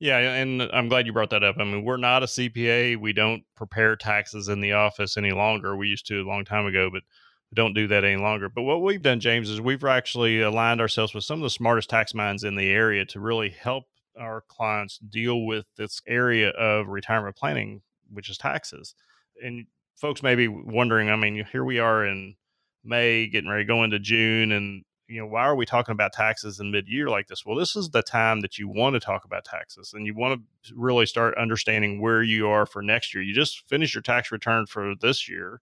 [0.00, 1.56] Yeah, and I'm glad you brought that up.
[1.58, 2.98] I mean, we're not a CPA.
[2.98, 5.76] We don't prepare taxes in the office any longer.
[5.76, 7.02] We used to a long time ago, but
[7.50, 8.48] we don't do that any longer.
[8.48, 11.90] But what we've done, James, is we've actually aligned ourselves with some of the smartest
[11.90, 13.84] tax minds in the area to really help
[14.18, 18.94] our clients deal with this area of retirement planning, which is taxes.
[19.42, 22.36] And folks may be wondering, I mean, here we are in
[22.84, 26.14] May, getting ready to go into June, and you know, why are we talking about
[26.14, 27.44] taxes in mid-year like this?
[27.44, 30.40] Well, this is the time that you want to talk about taxes, and you want
[30.64, 33.22] to really start understanding where you are for next year.
[33.22, 35.60] You just finished your tax return for this year,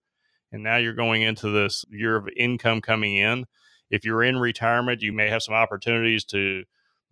[0.51, 3.45] and now you're going into this year of income coming in.
[3.89, 6.63] If you're in retirement, you may have some opportunities to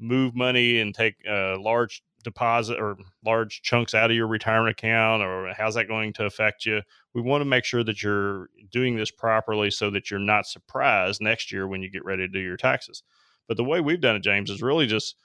[0.01, 5.23] move money and take a large deposit or large chunks out of your retirement account
[5.23, 6.81] or how's that going to affect you?
[7.13, 11.21] We want to make sure that you're doing this properly so that you're not surprised
[11.21, 13.03] next year when you get ready to do your taxes.
[13.47, 15.15] But the way we've done it james is really just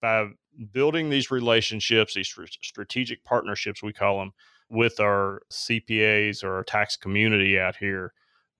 [0.00, 0.26] by
[0.72, 4.32] building these relationships these strategic partnerships we call them
[4.70, 8.12] with our cpas or our tax community out here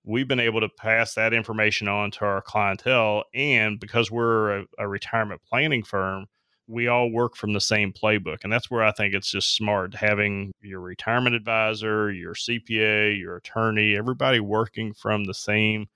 [0.07, 3.25] we've been able to pass that information on to our clientele.
[3.35, 6.27] And because we're a, a, retirement planning firm,
[6.65, 8.37] we all work from the same playbook.
[8.43, 13.35] And that's where I think it's just smart having your retirement advisor, your CPA, your
[13.35, 15.87] attorney, everybody working from the same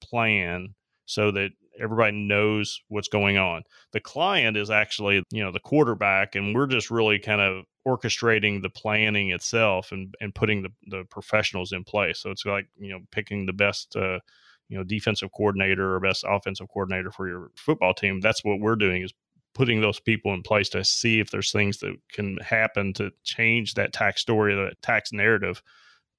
[0.00, 1.50] plan so that
[1.82, 3.62] everybody knows what's going on.
[3.92, 8.62] The client is actually, you know, the quarterback, and we're just really kind of orchestrating
[8.62, 12.20] the planning itself and, and putting the, the professionals in place.
[12.20, 14.20] So it's like, you know, picking the best, uh,
[14.68, 18.20] you know, defensive coordinator or best offensive coordinator for your football team.
[18.20, 19.12] That's what we're doing is
[19.54, 23.74] putting those people in place to see if there's things that can happen to change
[23.74, 25.62] that tax story, that tax narrative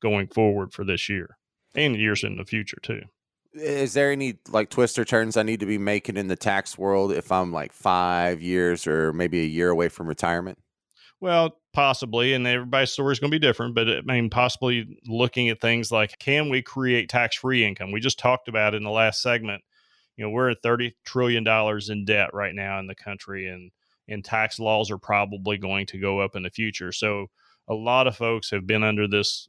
[0.02, 1.38] going forward for this year
[1.73, 3.02] and years in the future too
[3.53, 6.77] is there any like twists or turns I need to be making in the tax
[6.77, 10.57] world if I'm like five years or maybe a year away from retirement?
[11.19, 15.49] Well, possibly, and everybody's story is going to be different, but I mean, possibly looking
[15.49, 17.91] at things like can we create tax free income?
[17.91, 19.63] We just talked about in the last segment.
[20.17, 23.71] You know, we're at thirty trillion dollars in debt right now in the country, and
[24.07, 26.91] and tax laws are probably going to go up in the future.
[26.91, 27.27] So
[27.69, 29.47] a lot of folks have been under this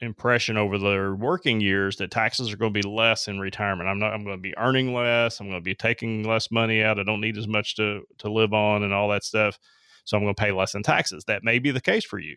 [0.00, 3.88] impression over their working years that taxes are going to be less in retirement.
[3.88, 6.82] I'm not I'm going to be earning less, I'm going to be taking less money
[6.82, 9.58] out, I don't need as much to to live on and all that stuff.
[10.04, 11.24] So I'm going to pay less in taxes.
[11.24, 12.36] That may be the case for you.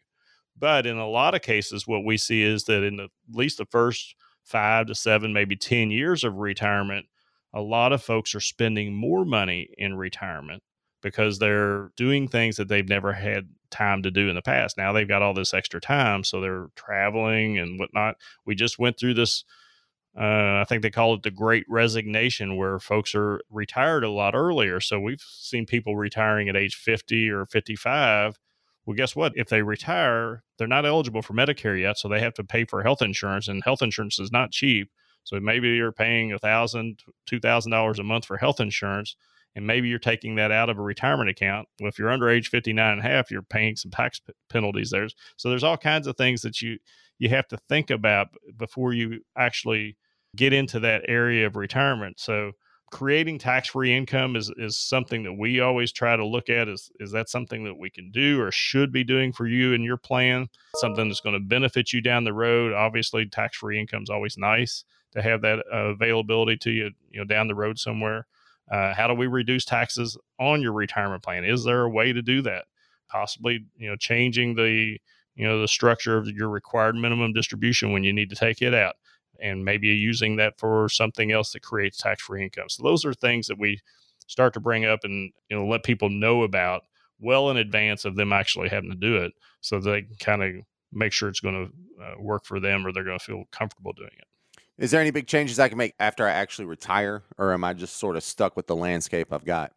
[0.58, 3.58] But in a lot of cases what we see is that in the, at least
[3.58, 7.06] the first 5 to 7 maybe 10 years of retirement,
[7.54, 10.64] a lot of folks are spending more money in retirement
[11.02, 14.78] because they're doing things that they've never had time to do in the past.
[14.78, 18.16] Now they've got all this extra time, so they're traveling and whatnot.
[18.46, 19.44] We just went through this.
[20.18, 24.34] Uh, I think they call it the Great Resignation, where folks are retired a lot
[24.34, 24.80] earlier.
[24.80, 28.40] So we've seen people retiring at age 50 or 55.
[28.86, 29.34] Well, guess what?
[29.36, 32.82] If they retire, they're not eligible for Medicare yet, so they have to pay for
[32.82, 34.90] health insurance, and health insurance is not cheap.
[35.24, 39.18] So maybe you're paying a thousand, two thousand dollars a month for health insurance,
[39.56, 41.68] and maybe you're taking that out of a retirement account.
[41.80, 44.92] Well, if you're under age 59 and a half, you're paying some tax p- penalties
[44.92, 45.08] there.
[45.36, 46.78] So there's all kinds of things that you
[47.20, 49.98] you have to think about before you actually
[50.36, 52.20] get into that area of retirement.
[52.20, 52.52] So
[52.92, 57.12] creating tax-free income is is something that we always try to look at is is
[57.12, 60.48] that something that we can do or should be doing for you and your plan
[60.78, 64.86] something that's going to benefit you down the road obviously tax-free income is always nice
[65.14, 68.28] to have that uh, availability to you, you know, down the road somewhere.
[68.72, 71.46] Uh, how do we reduce taxes on your retirement plan?
[71.46, 72.66] Is there a way to do that?
[73.10, 74.98] Possibly, you know, changing the,
[75.36, 78.74] you know, the structure of your required minimum distribution when you need to take it
[78.74, 78.96] out,
[79.40, 82.70] and maybe using that for something else that creates tax-free income.
[82.70, 83.80] So those are things that we
[84.28, 86.84] start to bring up and you know let people know about
[87.20, 90.56] well in advance of them actually having to do it, so they can kind of
[90.92, 93.94] make sure it's going to uh, work for them or they're going to feel comfortable
[93.94, 94.28] doing it.
[94.78, 97.74] Is there any big changes I can make after I actually retire, or am I
[97.74, 99.74] just sort of stuck with the landscape I've got?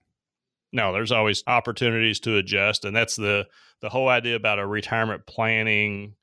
[0.72, 3.46] No, there's always opportunities to adjust, and that's the
[3.80, 6.14] the whole idea about a retirement planning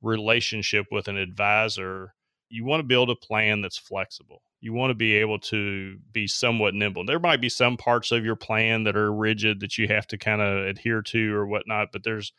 [0.00, 2.14] relationship with an advisor.
[2.48, 4.42] You want to build a plan that's flexible.
[4.60, 7.04] You want to be able to be somewhat nimble.
[7.04, 10.18] There might be some parts of your plan that are rigid that you have to
[10.18, 12.32] kind of adhere to or whatnot, but there's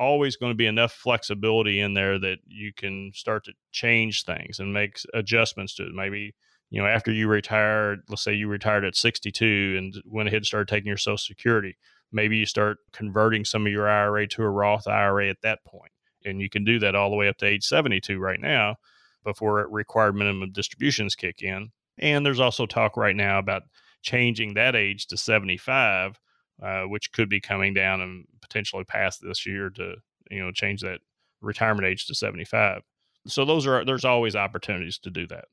[0.00, 4.58] always going to be enough flexibility in there that you can start to change things
[4.58, 5.92] and make adjustments to it.
[5.94, 6.34] Maybe,
[6.70, 10.46] you know, after you retired, let's say you retired at 62 and went ahead and
[10.46, 11.76] started taking your Social Security,
[12.10, 15.92] maybe you start converting some of your IRA to a Roth IRA at that point.
[16.24, 18.76] And you can do that all the way up to age 72 right now
[19.22, 21.72] before required minimum distributions kick in.
[21.98, 23.62] And there's also talk right now about
[24.02, 26.18] changing that age to 75
[26.62, 29.94] uh, which could be coming down and potentially past this year to
[30.30, 31.00] you know change that
[31.40, 32.82] retirement age to 75
[33.26, 35.46] so those are there's always opportunities to do that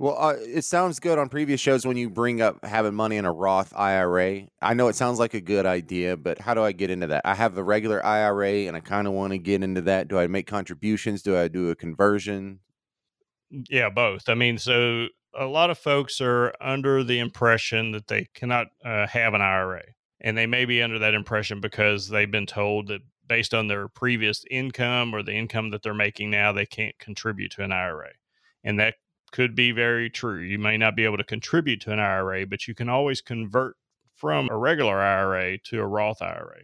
[0.00, 3.24] well, uh, it sounds good on previous shows when you bring up having money in
[3.24, 4.42] a Roth IRA.
[4.62, 7.22] I know it sounds like a good idea, but how do I get into that?
[7.24, 10.06] I have the regular IRA and I kind of want to get into that.
[10.06, 11.22] Do I make contributions?
[11.22, 12.60] Do I do a conversion?
[13.50, 14.28] Yeah, both.
[14.28, 19.08] I mean, so a lot of folks are under the impression that they cannot uh,
[19.08, 19.82] have an IRA
[20.20, 23.88] and they may be under that impression because they've been told that based on their
[23.88, 28.10] previous income or the income that they're making now they can't contribute to an IRA
[28.64, 28.94] and that
[29.30, 30.40] could be very true.
[30.40, 33.76] You may not be able to contribute to an IRA but you can always convert
[34.16, 36.62] from a regular IRA to a Roth IRA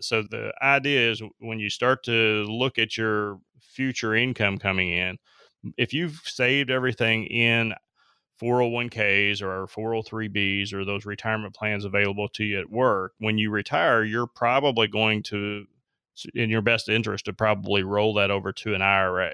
[0.00, 5.16] so the idea is when you start to look at your future income coming in
[5.76, 7.74] if you've saved everything in
[8.40, 14.04] 401ks or 403bs or those retirement plans available to you at work, when you retire,
[14.04, 15.64] you're probably going to,
[16.34, 19.32] in your best interest, to probably roll that over to an IRA.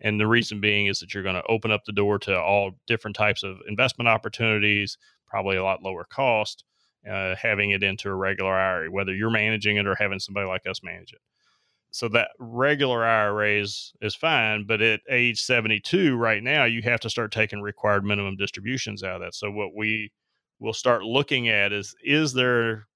[0.00, 2.72] And the reason being is that you're going to open up the door to all
[2.86, 6.64] different types of investment opportunities, probably a lot lower cost,
[7.08, 10.66] uh, having it into a regular IRA, whether you're managing it or having somebody like
[10.66, 11.20] us manage it
[11.92, 17.00] so that regular IRA is, is fine, but at age 72 right now, you have
[17.00, 19.34] to start taking required minimum distributions out of that.
[19.34, 20.10] So what we
[20.58, 22.86] will start looking at is is there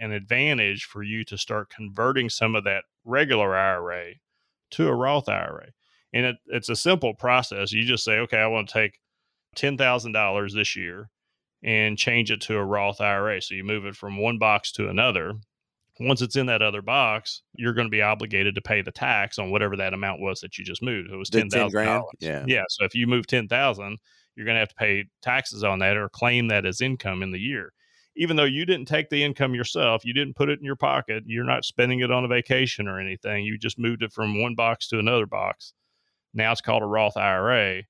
[0.00, 4.14] an advantage for you to start converting some of that regular IRA
[4.70, 5.68] to a Roth IRA?
[6.14, 7.72] And it, it's a simple process.
[7.72, 9.00] You just say, okay, I want to take
[9.56, 11.10] $10,000 this year
[11.62, 13.42] and change it to a Roth IRA.
[13.42, 15.34] So you move it from one box to another
[15.98, 19.38] once it's in that other box, you're going to be obligated to pay the tax
[19.38, 21.10] on whatever that amount was that you just moved.
[21.10, 22.12] It was ten thousand dollars.
[22.20, 22.64] Yeah, yeah.
[22.68, 23.98] So if you move ten thousand,
[24.34, 27.32] you're going to have to pay taxes on that or claim that as income in
[27.32, 27.72] the year.
[28.14, 31.24] Even though you didn't take the income yourself, you didn't put it in your pocket.
[31.26, 33.44] You're not spending it on a vacation or anything.
[33.44, 35.74] You just moved it from one box to another box.
[36.32, 37.82] Now it's called a Roth IRA,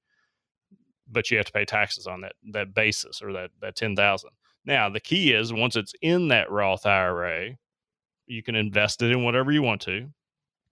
[1.10, 4.30] but you have to pay taxes on that that basis or that that ten thousand.
[4.64, 7.56] Now the key is once it's in that Roth IRA
[8.26, 10.08] you can invest it in whatever you want to.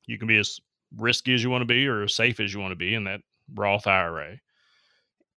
[0.07, 0.61] You can be as
[0.97, 3.05] risky as you want to be or as safe as you want to be in
[3.05, 3.21] that
[3.55, 4.39] Roth IRA.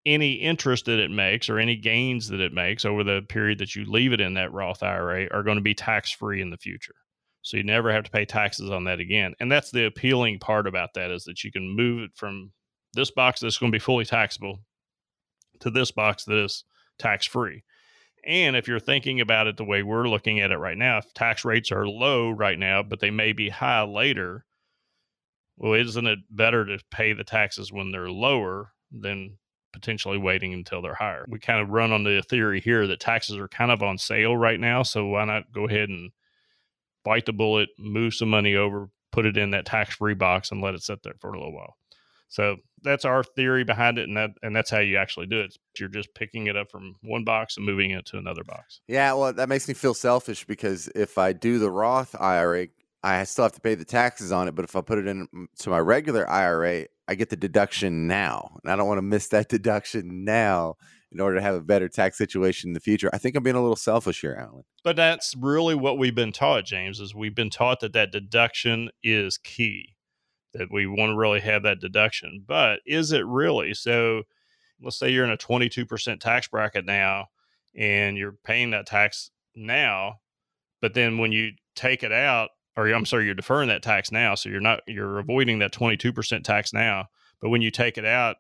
[0.06, 3.76] Any interest that it makes or any gains that it makes over the period that
[3.76, 6.58] you leave it in that Roth IRA are going to be tax free in the
[6.58, 6.96] future.
[7.42, 9.34] So you never have to pay taxes on that again.
[9.40, 12.52] And that's the appealing part about that is that you can move it from
[12.94, 14.60] this box that's going to be fully taxable
[15.60, 16.64] to this box that is
[16.98, 17.64] tax free
[18.28, 21.14] And if you're thinking about it the way we're looking at it right now, if
[21.14, 24.46] tax rates are low right now, but they may be high later,
[25.56, 29.38] well, isn't it better to pay the taxes when they're lower than
[29.72, 31.26] potentially waiting until they're higher?
[31.30, 34.36] We kind of run on the theory here that taxes are kind of on sale
[34.36, 34.84] right now.
[34.84, 36.12] So why not go ahead and
[37.06, 40.62] bite the bullet, move some money over, put it in that tax free box, and
[40.62, 41.78] let it sit there for a little while?
[42.30, 45.58] So that's our theory behind it, and that and that's how you actually do it.
[45.80, 48.82] You're just picking it up from one box and moving it to another box.
[48.88, 52.68] Yeah, well, that makes me feel selfish because if I do the Roth IRA,
[53.04, 54.56] I still have to pay the taxes on it.
[54.56, 58.58] But if I put it into mm, my regular IRA, I get the deduction now,
[58.64, 60.76] and I don't want to miss that deduction now
[61.12, 63.10] in order to have a better tax situation in the future.
[63.14, 64.66] I think I'm being a little selfish here, Alan.
[64.84, 67.00] But that's really what we've been taught, James.
[67.00, 69.96] Is we've been taught that that deduction is key
[70.58, 72.44] that we want to really have that deduction.
[72.46, 73.74] But is it really?
[73.74, 74.24] So
[74.82, 77.28] let's say you're in a 22% tax bracket now
[77.76, 80.16] and you're paying that tax now,
[80.82, 84.36] but then when you take it out, or I'm sorry, you're deferring that tax now.
[84.36, 87.08] So you're not, you're avoiding that 22% tax now.
[87.42, 88.38] But when you take it out,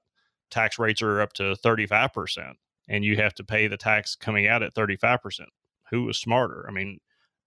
[0.51, 2.53] tax rates are up to 35%
[2.87, 5.41] and you have to pay the tax coming out at 35%.
[5.91, 6.65] Who was smarter?
[6.67, 6.99] I mean,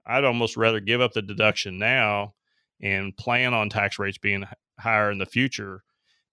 [0.07, 2.35] I'd almost rather give up the deduction now
[2.83, 4.45] and plan on tax rates being
[4.79, 5.83] higher in the future.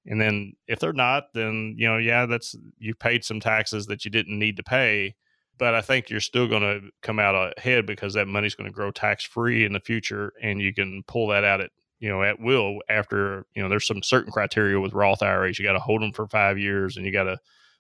[0.06, 4.06] And then if they're not, then you know, yeah, that's you paid some taxes that
[4.06, 5.16] you didn't need to pay.
[5.58, 8.74] But I think you're still going to come out ahead because that money's going to
[8.74, 12.24] grow tax free in the future, and you can pull that out at you know
[12.24, 15.60] at will after you know there's some certain criteria with Roth IRAs.
[15.60, 17.38] You got to hold them for five years, and you got to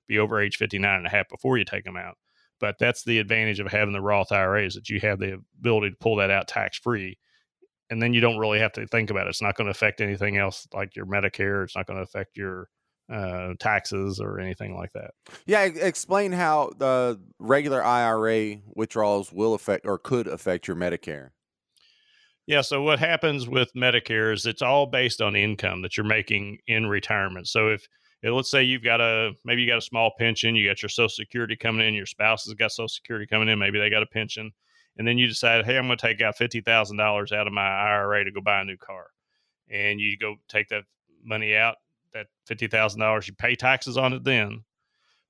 [0.07, 2.17] be over age 59 and a half before you take them out.
[2.59, 5.97] But that's the advantage of having the Roth IRAs that you have the ability to
[5.97, 7.19] pull that out tax free
[7.89, 9.29] and then you don't really have to think about it.
[9.29, 11.63] It's not going to affect anything else like your Medicare.
[11.63, 12.67] It's not going to affect your
[13.11, 15.11] uh, taxes or anything like that.
[15.45, 21.29] Yeah, explain how the regular IRA withdrawals will affect or could affect your Medicare.
[22.45, 26.59] Yeah, so what happens with Medicare is it's all based on income that you're making
[26.67, 27.47] in retirement.
[27.47, 27.85] So if
[28.23, 31.09] let's say you've got a maybe you got a small pension, you got your Social
[31.09, 34.07] Security coming in, your spouse has got Social Security coming in, maybe they got a
[34.07, 34.51] pension
[34.97, 37.53] and then you decide, hey, I'm going to take out fifty thousand dollars out of
[37.53, 39.07] my IRA to go buy a new car,
[39.69, 40.83] and you go take that
[41.23, 41.75] money out,
[42.13, 44.63] that fifty thousand dollars, you pay taxes on it then,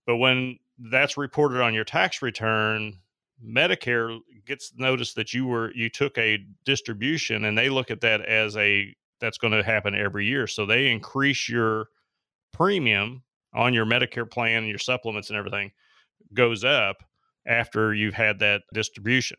[0.05, 2.99] but when that's reported on your tax return,
[3.45, 8.21] Medicare gets notice that you were you took a distribution, and they look at that
[8.21, 11.87] as a that's going to happen every year, so they increase your
[12.53, 15.71] premium on your Medicare plan and your supplements and everything
[16.33, 16.97] goes up
[17.45, 19.37] after you've had that distribution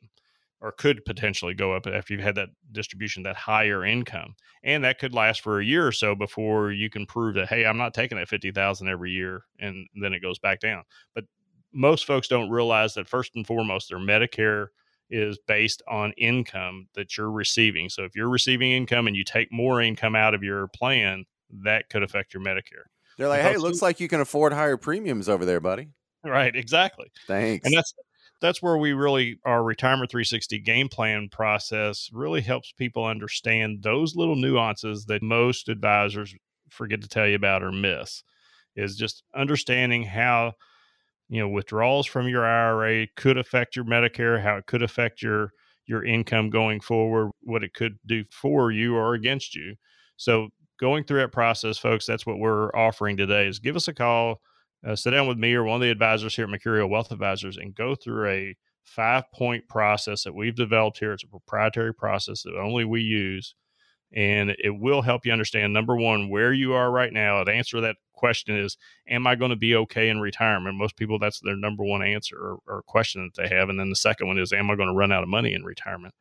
[0.61, 4.35] or could potentially go up after you've had that distribution, that higher income.
[4.65, 7.65] And that could last for a year or so before you can prove that, hey,
[7.65, 9.45] I'm not taking that 50,000 every year.
[9.61, 10.83] And then it goes back down.
[11.15, 11.25] But
[11.73, 14.69] most folks don't realize that first and foremost, their Medicare
[15.11, 17.89] is based on income that you're receiving.
[17.89, 21.25] So if you're receiving income and you take more income out of your plan,
[21.63, 22.85] that could affect your Medicare.
[23.17, 25.89] They're like, hey, looks like you can afford higher premiums over there, buddy.
[26.25, 27.11] Right, exactly.
[27.27, 27.65] Thanks.
[27.65, 27.95] And that's
[28.41, 34.17] that's where we really our retirement 360 game plan process really helps people understand those
[34.17, 36.35] little nuances that most advisors
[36.71, 38.23] forget to tell you about or miss
[38.77, 40.53] is just understanding how
[41.29, 45.51] you know withdrawals from your IRA could affect your Medicare, how it could affect your
[45.87, 49.75] your income going forward, what it could do for you or against you.
[50.17, 53.95] So going through that process, folks, that's what we're offering today is give us a
[53.95, 54.41] call
[54.87, 57.57] uh, sit down with me or one of the advisors here at Mercurio Wealth Advisors
[57.57, 61.13] and go through a five point process that we've developed here.
[61.13, 63.55] It's a proprietary process that only we use.
[64.15, 67.45] And it will help you understand number one, where you are right now.
[67.45, 70.79] The answer to that question is, Am I going to be okay in retirement?
[70.79, 73.69] Most people, that's their number one answer or, or question that they have.
[73.69, 75.63] And then the second one is, Am I going to run out of money in
[75.63, 76.15] retirement?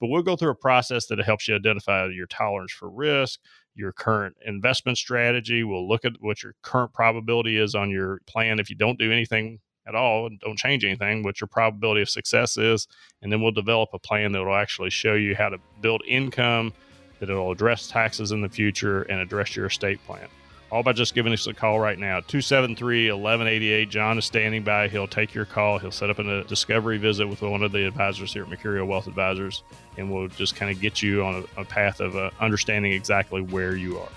[0.00, 3.40] But we'll go through a process that helps you identify your tolerance for risk,
[3.78, 5.64] your current investment strategy.
[5.64, 8.58] We'll look at what your current probability is on your plan.
[8.58, 12.10] If you don't do anything at all and don't change anything, what your probability of
[12.10, 12.86] success is.
[13.22, 16.72] And then we'll develop a plan that will actually show you how to build income,
[17.20, 20.28] that it'll address taxes in the future and address your estate plan
[20.70, 22.20] all by just giving us a call right now.
[22.20, 24.88] 273 1188 john is standing by.
[24.88, 25.78] He'll take your call.
[25.78, 29.06] He'll set up a discovery visit with one of the advisors here at mercurio wealth
[29.06, 29.62] advisors
[29.96, 33.40] and we'll just kind of get you on a, a path of uh, understanding exactly
[33.40, 34.08] where you are.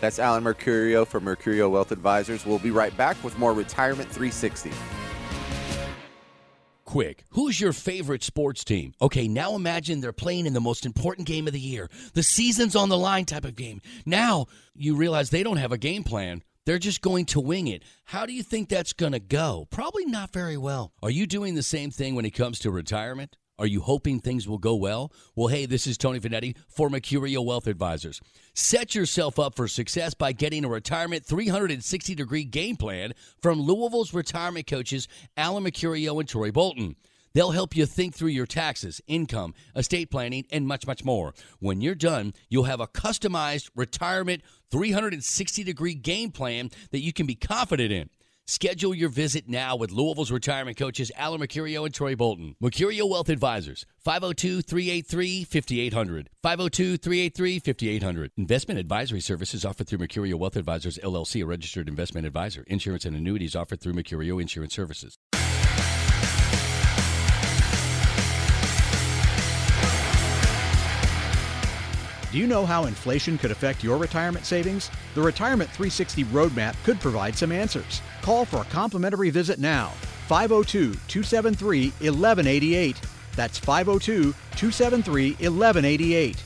[0.00, 2.46] That's alan mercurio from mercurio wealth advisors.
[2.46, 4.70] We'll be right back with more retirement 360
[6.88, 7.24] quick.
[7.32, 8.94] Who's your favorite sports team?
[9.02, 12.74] Okay, now imagine they're playing in the most important game of the year, the season's
[12.74, 13.82] on the line type of game.
[14.06, 17.82] Now you realize they don't have a game plan They're just going to wing it.
[18.04, 19.66] How do you think that's going to go?
[19.70, 20.92] Probably not very well.
[21.02, 23.38] Are you doing the same thing when it comes to retirement?
[23.58, 25.12] Are you hoping things will go well?
[25.34, 28.20] Well, hey, this is Tony Finetti for Mercurio Wealth Advisors.
[28.54, 34.14] Set yourself up for success by getting a retirement 360 degree game plan from Louisville's
[34.14, 36.94] retirement coaches, Alan Mercurio and Troy Bolton.
[37.34, 41.34] They'll help you think through your taxes, income, estate planning, and much, much more.
[41.58, 47.26] When you're done, you'll have a customized retirement 360 degree game plan that you can
[47.26, 48.08] be confident in.
[48.50, 52.56] Schedule your visit now with Louisville's retirement coaches Alan Mercurio and Troy Bolton.
[52.62, 56.30] Mercurio Wealth Advisors, 502 383 5800.
[56.42, 58.30] 502 383 5800.
[58.38, 62.64] Investment advisory services offered through Mercurio Wealth Advisors, LLC, a registered investment advisor.
[62.68, 65.18] Insurance and annuities offered through Mercurio Insurance Services.
[72.30, 74.90] Do you know how inflation could affect your retirement savings?
[75.14, 78.02] The Retirement 360 Roadmap could provide some answers.
[78.20, 79.92] Call for a complimentary visit now.
[80.26, 83.00] 502 273 1188.
[83.34, 86.44] That's 502 273 1188.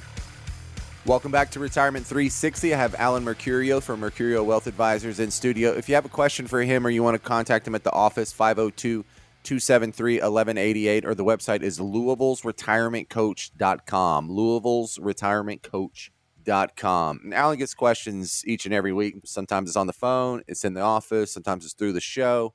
[1.05, 2.72] Welcome back to Retirement 360.
[2.72, 5.72] I have Alan Mercurio from Mercurio Wealth Advisors in studio.
[5.72, 7.91] If you have a question for him or you want to contact him at the
[7.91, 9.05] office, 502
[9.43, 14.30] 273 1188, or the website is Louisville's retirementcoach.com.
[14.30, 17.20] Louisville's retirementcoach.com.
[17.24, 19.16] And Alan gets questions each and every week.
[19.24, 22.55] Sometimes it's on the phone, it's in the office, sometimes it's through the show.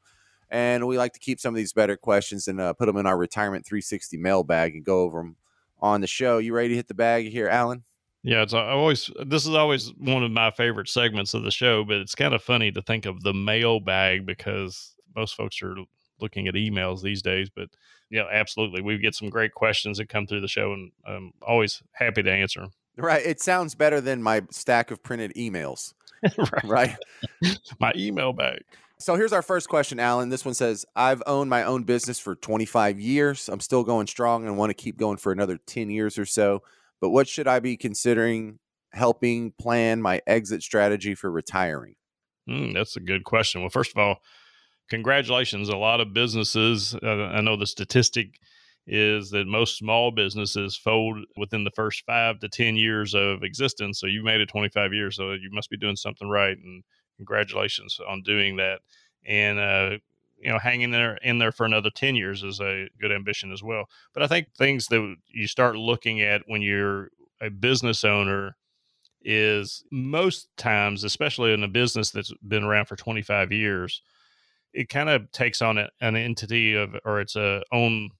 [0.49, 3.05] And we like to keep some of these better questions and uh, put them in
[3.05, 5.35] our Retirement 360 mailbag and go over them
[5.79, 6.38] on the show.
[6.38, 7.83] You ready to hit the bag here, Alan?
[8.23, 11.85] Yeah, it's I always this is always one of my favorite segments of the show,
[11.85, 15.75] but it's kind of funny to think of the mailbag because most folks are
[16.20, 17.49] looking at emails these days.
[17.49, 17.70] But
[18.09, 21.82] yeah, absolutely, we get some great questions that come through the show, and I'm always
[21.93, 22.72] happy to answer them.
[22.97, 23.24] Right.
[23.26, 25.93] It sounds better than my stack of printed emails.
[26.38, 26.63] right.
[26.63, 26.97] right.
[27.80, 28.61] my email bag.
[28.99, 30.30] So here's our first question, Alan.
[30.30, 33.47] This one says, I've owned my own business for 25 years.
[33.47, 36.63] I'm still going strong and want to keep going for another 10 years or so.
[36.99, 38.57] But what should I be considering
[38.93, 41.93] helping plan my exit strategy for retiring?
[42.49, 43.61] Mm, that's a good question.
[43.61, 44.18] Well, first of all,
[44.89, 45.69] congratulations.
[45.69, 48.39] A lot of businesses, uh, I know the statistic
[48.88, 53.99] is that most small businesses fold within the first five to 10 years of existence.
[53.99, 56.57] So you made it 25 years, so you must be doing something right.
[56.57, 56.83] And
[57.17, 58.79] congratulations on doing that.
[59.25, 59.97] And, uh,
[60.39, 63.61] you know, hanging there in there for another 10 years is a good ambition as
[63.61, 63.89] well.
[64.13, 67.09] But I think things that you start looking at when you're
[67.41, 68.55] a business owner
[69.21, 74.01] is most times, especially in a business that's been around for 25 years,
[74.78, 78.11] it kind of takes on an entity of or its a own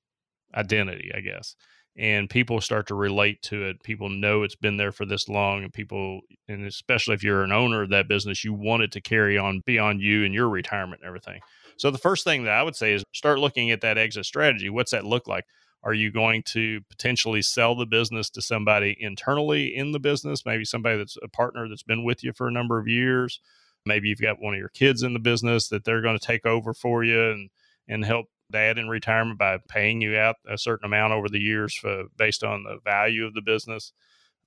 [0.56, 1.56] identity, I guess.
[1.96, 3.84] And people start to relate to it.
[3.84, 7.52] People know it's been there for this long, and people, and especially if you're an
[7.52, 11.02] owner of that business, you want it to carry on beyond you and your retirement
[11.02, 11.42] and everything.
[11.78, 14.70] So the first thing that I would say is start looking at that exit strategy.
[14.70, 15.46] What's that look like?
[15.84, 20.46] Are you going to potentially sell the business to somebody internally in the business?
[20.46, 23.40] Maybe somebody that's a partner that's been with you for a number of years.
[23.88, 26.46] Maybe you've got one of your kids in the business that they're going to take
[26.46, 27.50] over for you and
[27.88, 31.76] and help dad in retirement by paying you out a certain amount over the years
[31.76, 33.92] for, based on the value of the business.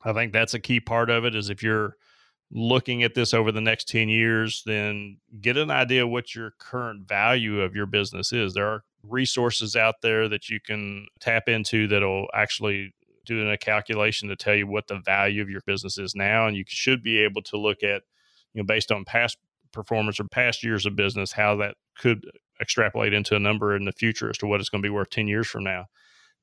[0.03, 1.97] I think that's a key part of it is if you're
[2.51, 7.07] looking at this over the next 10 years, then get an idea what your current
[7.07, 8.55] value of your business is.
[8.55, 12.93] There are resources out there that you can tap into that'll actually
[13.25, 16.47] do a calculation to tell you what the value of your business is now.
[16.47, 18.03] And you should be able to look at,
[18.55, 19.39] you know, based on past
[19.73, 22.25] performance or past years of business, how that could
[22.61, 25.11] extrapolate into a number in the future as to what it's going to be worth
[25.11, 25.87] 10 years from now.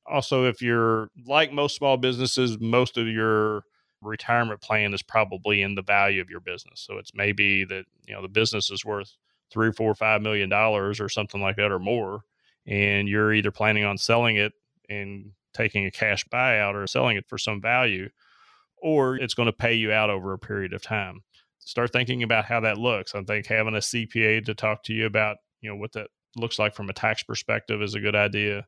[0.06, 3.62] Also, if you're like most small businesses, most of your
[4.00, 6.80] retirement plan is probably in the value of your business.
[6.80, 9.16] So it's maybe that, you know, the business is worth
[9.50, 12.22] three, four, five million dollars or something like that or more.
[12.66, 14.52] And you're either planning on selling it
[14.88, 18.08] and taking a cash buyout or selling it for some value,
[18.80, 21.22] or it's going to pay you out over a period of time.
[21.68, 23.14] Start thinking about how that looks.
[23.14, 26.58] I think having a CPA to talk to you about, you know, what that looks
[26.58, 28.66] like from a tax perspective is a good idea.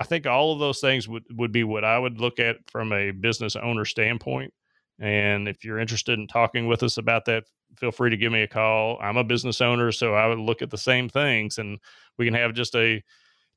[0.00, 2.90] I think all of those things would, would be what I would look at from
[2.90, 4.54] a business owner standpoint.
[4.98, 7.44] And if you're interested in talking with us about that,
[7.76, 8.96] feel free to give me a call.
[9.02, 11.80] I'm a business owner, so I would look at the same things and
[12.16, 13.02] we can have just a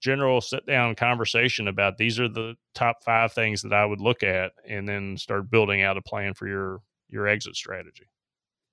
[0.01, 4.21] general sit down conversation about these are the top five things that I would look
[4.21, 8.09] at and then start building out a plan for your your exit strategy.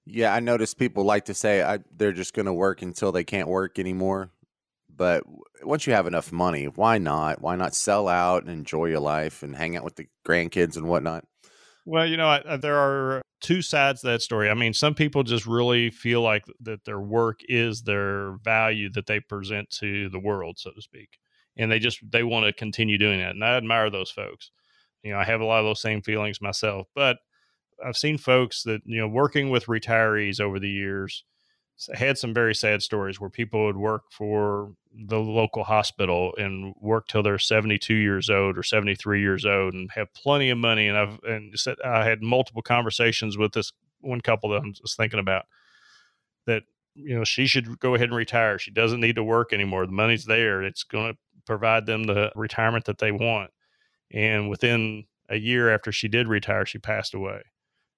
[0.05, 3.25] Yeah, I notice people like to say I, they're just going to work until they
[3.25, 4.31] can't work anymore.
[4.95, 5.25] But
[5.63, 7.41] once you have enough money, why not?
[7.41, 10.87] Why not sell out and enjoy your life and hang out with the grandkids and
[10.87, 11.25] whatnot?
[11.85, 14.51] Well, you know, I, uh, there are two sides to that story.
[14.51, 19.07] I mean, some people just really feel like that their work is their value that
[19.07, 21.19] they present to the world, so to speak.
[21.57, 23.35] And they just they want to continue doing that.
[23.35, 24.51] And I admire those folks.
[25.03, 27.19] You know, I have a lot of those same feelings myself, but
[27.85, 31.25] I've seen folks that, you know, working with retirees over the years
[31.95, 37.09] had some very sad stories where people would work for the local hospital and work
[37.09, 40.87] till they're 72 years old or 73 years old and have plenty of money.
[40.87, 44.97] And I've and said I had multiple conversations with this one couple that I'm just
[44.97, 45.47] thinking about
[46.47, 46.65] that
[46.95, 48.59] you know she should go ahead and retire.
[48.59, 49.87] She doesn't need to work anymore.
[49.87, 50.63] The money's there.
[50.63, 53.51] It's going to provide them the retirement that they want.
[54.13, 57.43] And within a year after she did retire, she passed away.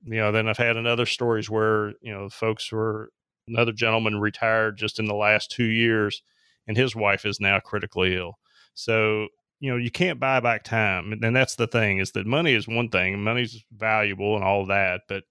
[0.05, 3.11] You know, then I've had another stories where you know folks were
[3.49, 6.23] another gentleman retired just in the last two years,
[6.67, 8.39] and his wife is now critically ill.
[8.75, 9.29] So
[9.61, 12.69] you know you can't buy back time, and that's the thing is that money is
[12.69, 15.25] one thing, money's valuable and all that, but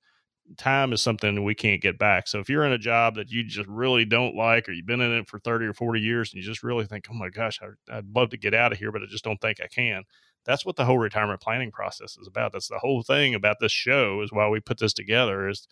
[0.57, 2.27] time is something we can't get back.
[2.27, 5.01] So if you're in a job that you just really don't like, or you've been
[5.01, 7.59] in it for 30 or 40 years, and you just really think, oh my gosh,
[7.61, 10.03] I, I'd love to get out of here, but I just don't think I can.
[10.45, 12.51] That's what the whole retirement planning process is about.
[12.51, 15.67] That's the whole thing about this show is why we put this together is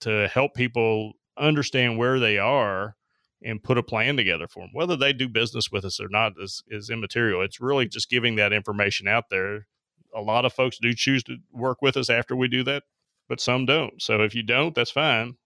[0.00, 2.96] to help people understand where they are
[3.42, 4.70] and put a plan together for them.
[4.72, 7.42] Whether they do business with us or not is, is immaterial.
[7.42, 9.66] It's really just giving that information out there.
[10.14, 12.82] A lot of folks do choose to work with us after we do that,
[13.28, 14.02] but some don't.
[14.02, 15.36] So if you don't, that's fine.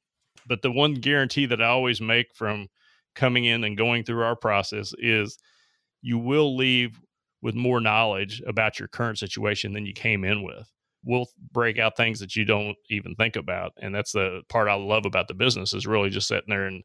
[0.46, 2.68] But the one guarantee that I always make from
[3.14, 5.38] coming in and going through our process is
[6.02, 7.00] you will leave
[7.44, 10.68] with more knowledge about your current situation than you came in with
[11.04, 13.72] we'll break out things that you don't even think about.
[13.80, 16.82] And that's the part I love about the business is really just sitting there and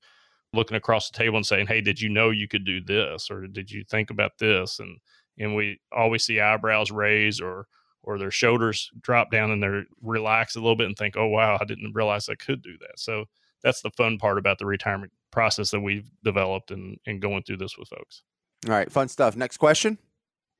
[0.54, 3.30] looking across the table and saying, Hey, did you know you could do this?
[3.32, 4.80] Or did you think about this?
[4.80, 4.98] And
[5.38, 7.66] and we always see eyebrows raise or
[8.04, 11.58] or their shoulders drop down and they're relax a little bit and think, Oh wow,
[11.60, 13.00] I didn't realize I could do that.
[13.00, 13.26] So
[13.64, 17.58] that's the fun part about the retirement process that we've developed and, and going through
[17.58, 18.24] this with folks.
[18.68, 19.36] All right, fun stuff.
[19.36, 19.98] Next question.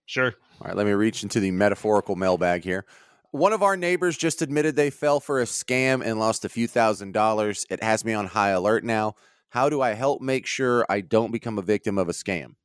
[0.10, 0.34] Sure.
[0.60, 2.84] All right, let me reach into the metaphorical mailbag here.
[3.30, 6.68] One of our neighbors just admitted they fell for a scam and lost a few
[6.68, 7.64] thousand dollars.
[7.70, 9.14] It has me on high alert now.
[9.50, 12.56] How do I help make sure I don't become a victim of a scam?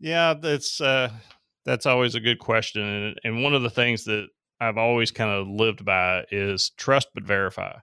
[0.00, 1.08] Yeah, that's uh,
[1.64, 4.26] that's always a good question, and, and one of the things that
[4.60, 7.78] I've always kind of lived by is trust but verify.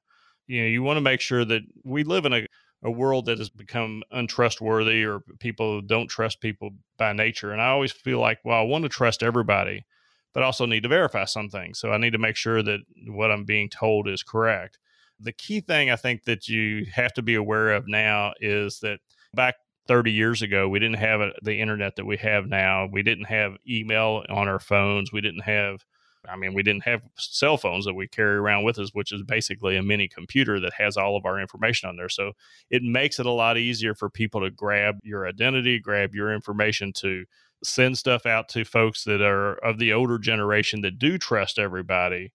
[0.46, 2.46] You know, you want to make sure that we live in a,
[2.84, 7.52] a world that has become untrustworthy or people don't trust people by nature.
[7.52, 9.86] And I always feel like, well, I want to trust everybody,
[10.34, 11.80] but also need to verify some things.
[11.80, 14.80] So I need to make sure that what I'm being told is correct.
[15.20, 19.00] The key thing I think that you have to be aware of now is that
[19.34, 19.56] back
[19.88, 22.88] 30 years ago, we didn't have uh, the internet that we have now.
[22.92, 25.12] We didn't have email on our phones.
[25.12, 25.84] We didn't have,
[26.30, 29.24] I mean, we didn't have cell phones that we carry around with us, which is
[29.24, 32.10] basically a mini computer that has all of our information on there.
[32.10, 32.34] So
[32.70, 36.94] it makes it a lot easier for people to grab your identity, grab your information
[36.94, 37.26] to
[37.64, 42.32] send stuff out to folks that are of the older generation that do trust everybody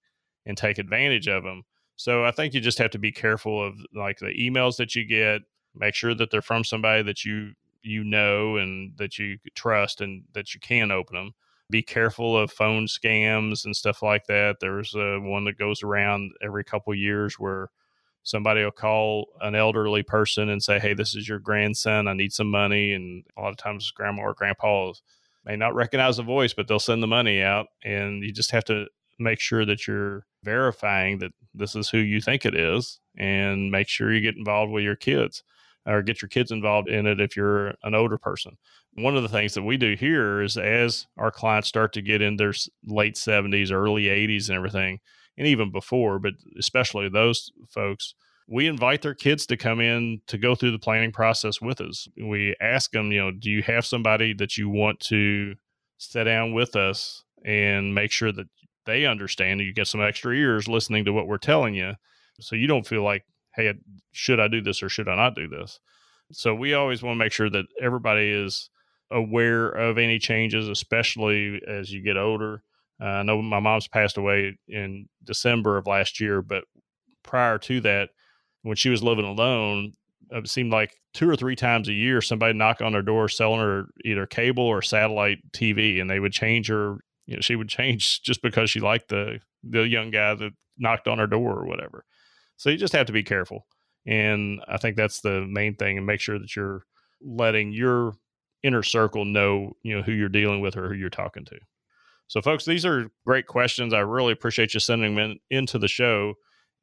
[0.47, 1.63] and take advantage of them.
[1.97, 5.05] So I think you just have to be careful of like the emails that you
[5.05, 5.43] get.
[5.75, 10.25] Make sure that they're from somebody that you you know and that you trust and
[10.35, 11.33] that you can open them.
[11.71, 14.57] Be careful of phone scams and stuff like that.
[14.61, 17.69] There's uh, one that goes around every couple years where
[18.23, 22.09] somebody will call an elderly person and say, "Hey, this is your grandson.
[22.09, 24.93] I need some money." And a lot of times, grandma or grandpa
[25.45, 28.65] may not recognize the voice, but they'll send the money out, and you just have
[28.67, 28.87] to
[29.19, 33.89] make sure that you're verifying that this is who you think it is, and make
[33.89, 35.43] sure you get involved with your kids
[35.87, 38.57] or get your kids involved in it if you're an older person.
[39.03, 42.23] One of the things that we do here is as our clients start to get
[42.23, 42.53] in their
[42.87, 44.99] late 70s, early 80s, and everything,
[45.37, 48.15] and even before, but especially those folks,
[48.49, 52.09] we invite their kids to come in to go through the planning process with us.
[52.21, 55.55] We ask them, you know, do you have somebody that you want to
[55.99, 58.47] sit down with us and make sure that
[58.87, 61.93] they understand you get some extra ears listening to what we're telling you
[62.41, 63.25] so you don't feel like
[63.55, 63.73] hey
[64.13, 65.79] should i do this or should i not do this
[66.33, 68.71] so we always want to make sure that everybody is
[69.11, 72.63] aware of any changes especially as you get older
[73.01, 76.65] uh, i know my mom's passed away in december of last year but
[77.23, 78.11] prior to that
[78.63, 79.93] when she was living alone,
[80.31, 83.61] it seemed like two or three times a year somebody knock on her door selling
[83.61, 86.99] her either cable or satellite TV, and they would change her.
[87.27, 91.09] You know, she would change just because she liked the the young guy that knocked
[91.09, 92.05] on her door or whatever.
[92.57, 93.67] So you just have to be careful,
[94.07, 96.83] and I think that's the main thing, and make sure that you're
[97.23, 98.15] letting your
[98.63, 101.59] inner circle know you know who you're dealing with or who you're talking to.
[102.29, 103.95] So, folks, these are great questions.
[103.95, 106.35] I really appreciate you sending them in, into the show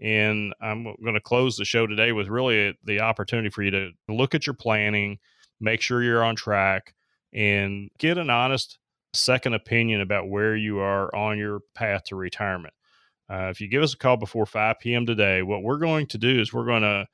[0.02, 3.92] And I'm going to close the show today with really the opportunity for you to
[4.10, 5.20] look at your planning,
[5.62, 6.94] make sure you're on track,
[7.34, 8.78] and get an honest
[9.14, 12.74] second opinion about where you are on your path to retirement.
[13.32, 15.06] Uh, if you give us a call before 5 p.m.
[15.06, 17.06] today, what we're going to do is we're going to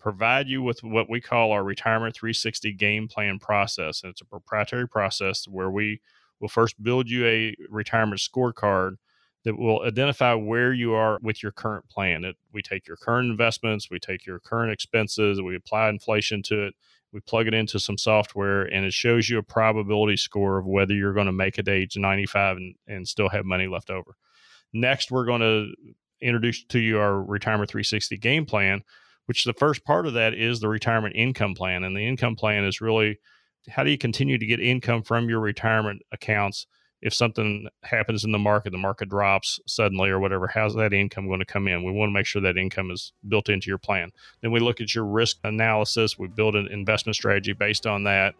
[0.00, 4.02] provide you with what we call our Retirement 360 game plan process.
[4.02, 6.00] And it's a proprietary process where we
[6.40, 8.96] will first build you a retirement scorecard
[9.44, 12.24] that will identify where you are with your current plan.
[12.24, 16.66] It, we take your current investments, we take your current expenses, we apply inflation to
[16.66, 16.74] it,
[17.12, 20.94] we plug it into some software, and it shows you a probability score of whether
[20.94, 24.14] you're going to make it to age 95 and, and still have money left over.
[24.72, 25.72] Next, we're going to
[26.20, 28.82] introduce to you our Retirement 360 game plan,
[29.26, 31.84] which the first part of that is the retirement income plan.
[31.84, 33.18] And the income plan is really
[33.68, 36.66] how do you continue to get income from your retirement accounts
[37.02, 41.26] if something happens in the market, the market drops suddenly or whatever, how's that income
[41.26, 41.82] going to come in?
[41.82, 44.10] We want to make sure that income is built into your plan.
[44.42, 46.18] Then we look at your risk analysis.
[46.18, 48.34] We build an investment strategy based on that.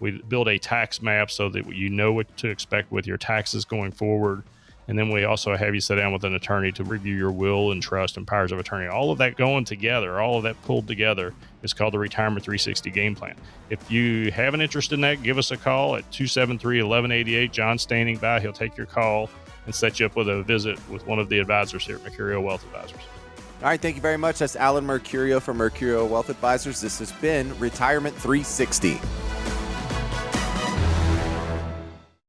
[0.00, 3.64] We build a tax map so that you know what to expect with your taxes
[3.64, 4.44] going forward.
[4.88, 7.72] And then we also have you sit down with an attorney to review your will
[7.72, 8.88] and trust and powers of attorney.
[8.88, 12.90] All of that going together, all of that pulled together is called the Retirement 360
[12.90, 13.36] Game Plan.
[13.68, 17.52] If you have an interest in that, give us a call at 273 1188.
[17.52, 18.40] John's standing by.
[18.40, 19.28] He'll take your call
[19.66, 22.42] and set you up with a visit with one of the advisors here at Mercurio
[22.42, 23.02] Wealth Advisors.
[23.60, 24.38] All right, thank you very much.
[24.38, 26.80] That's Alan Mercurio from Mercurio Wealth Advisors.
[26.80, 28.98] This has been Retirement 360.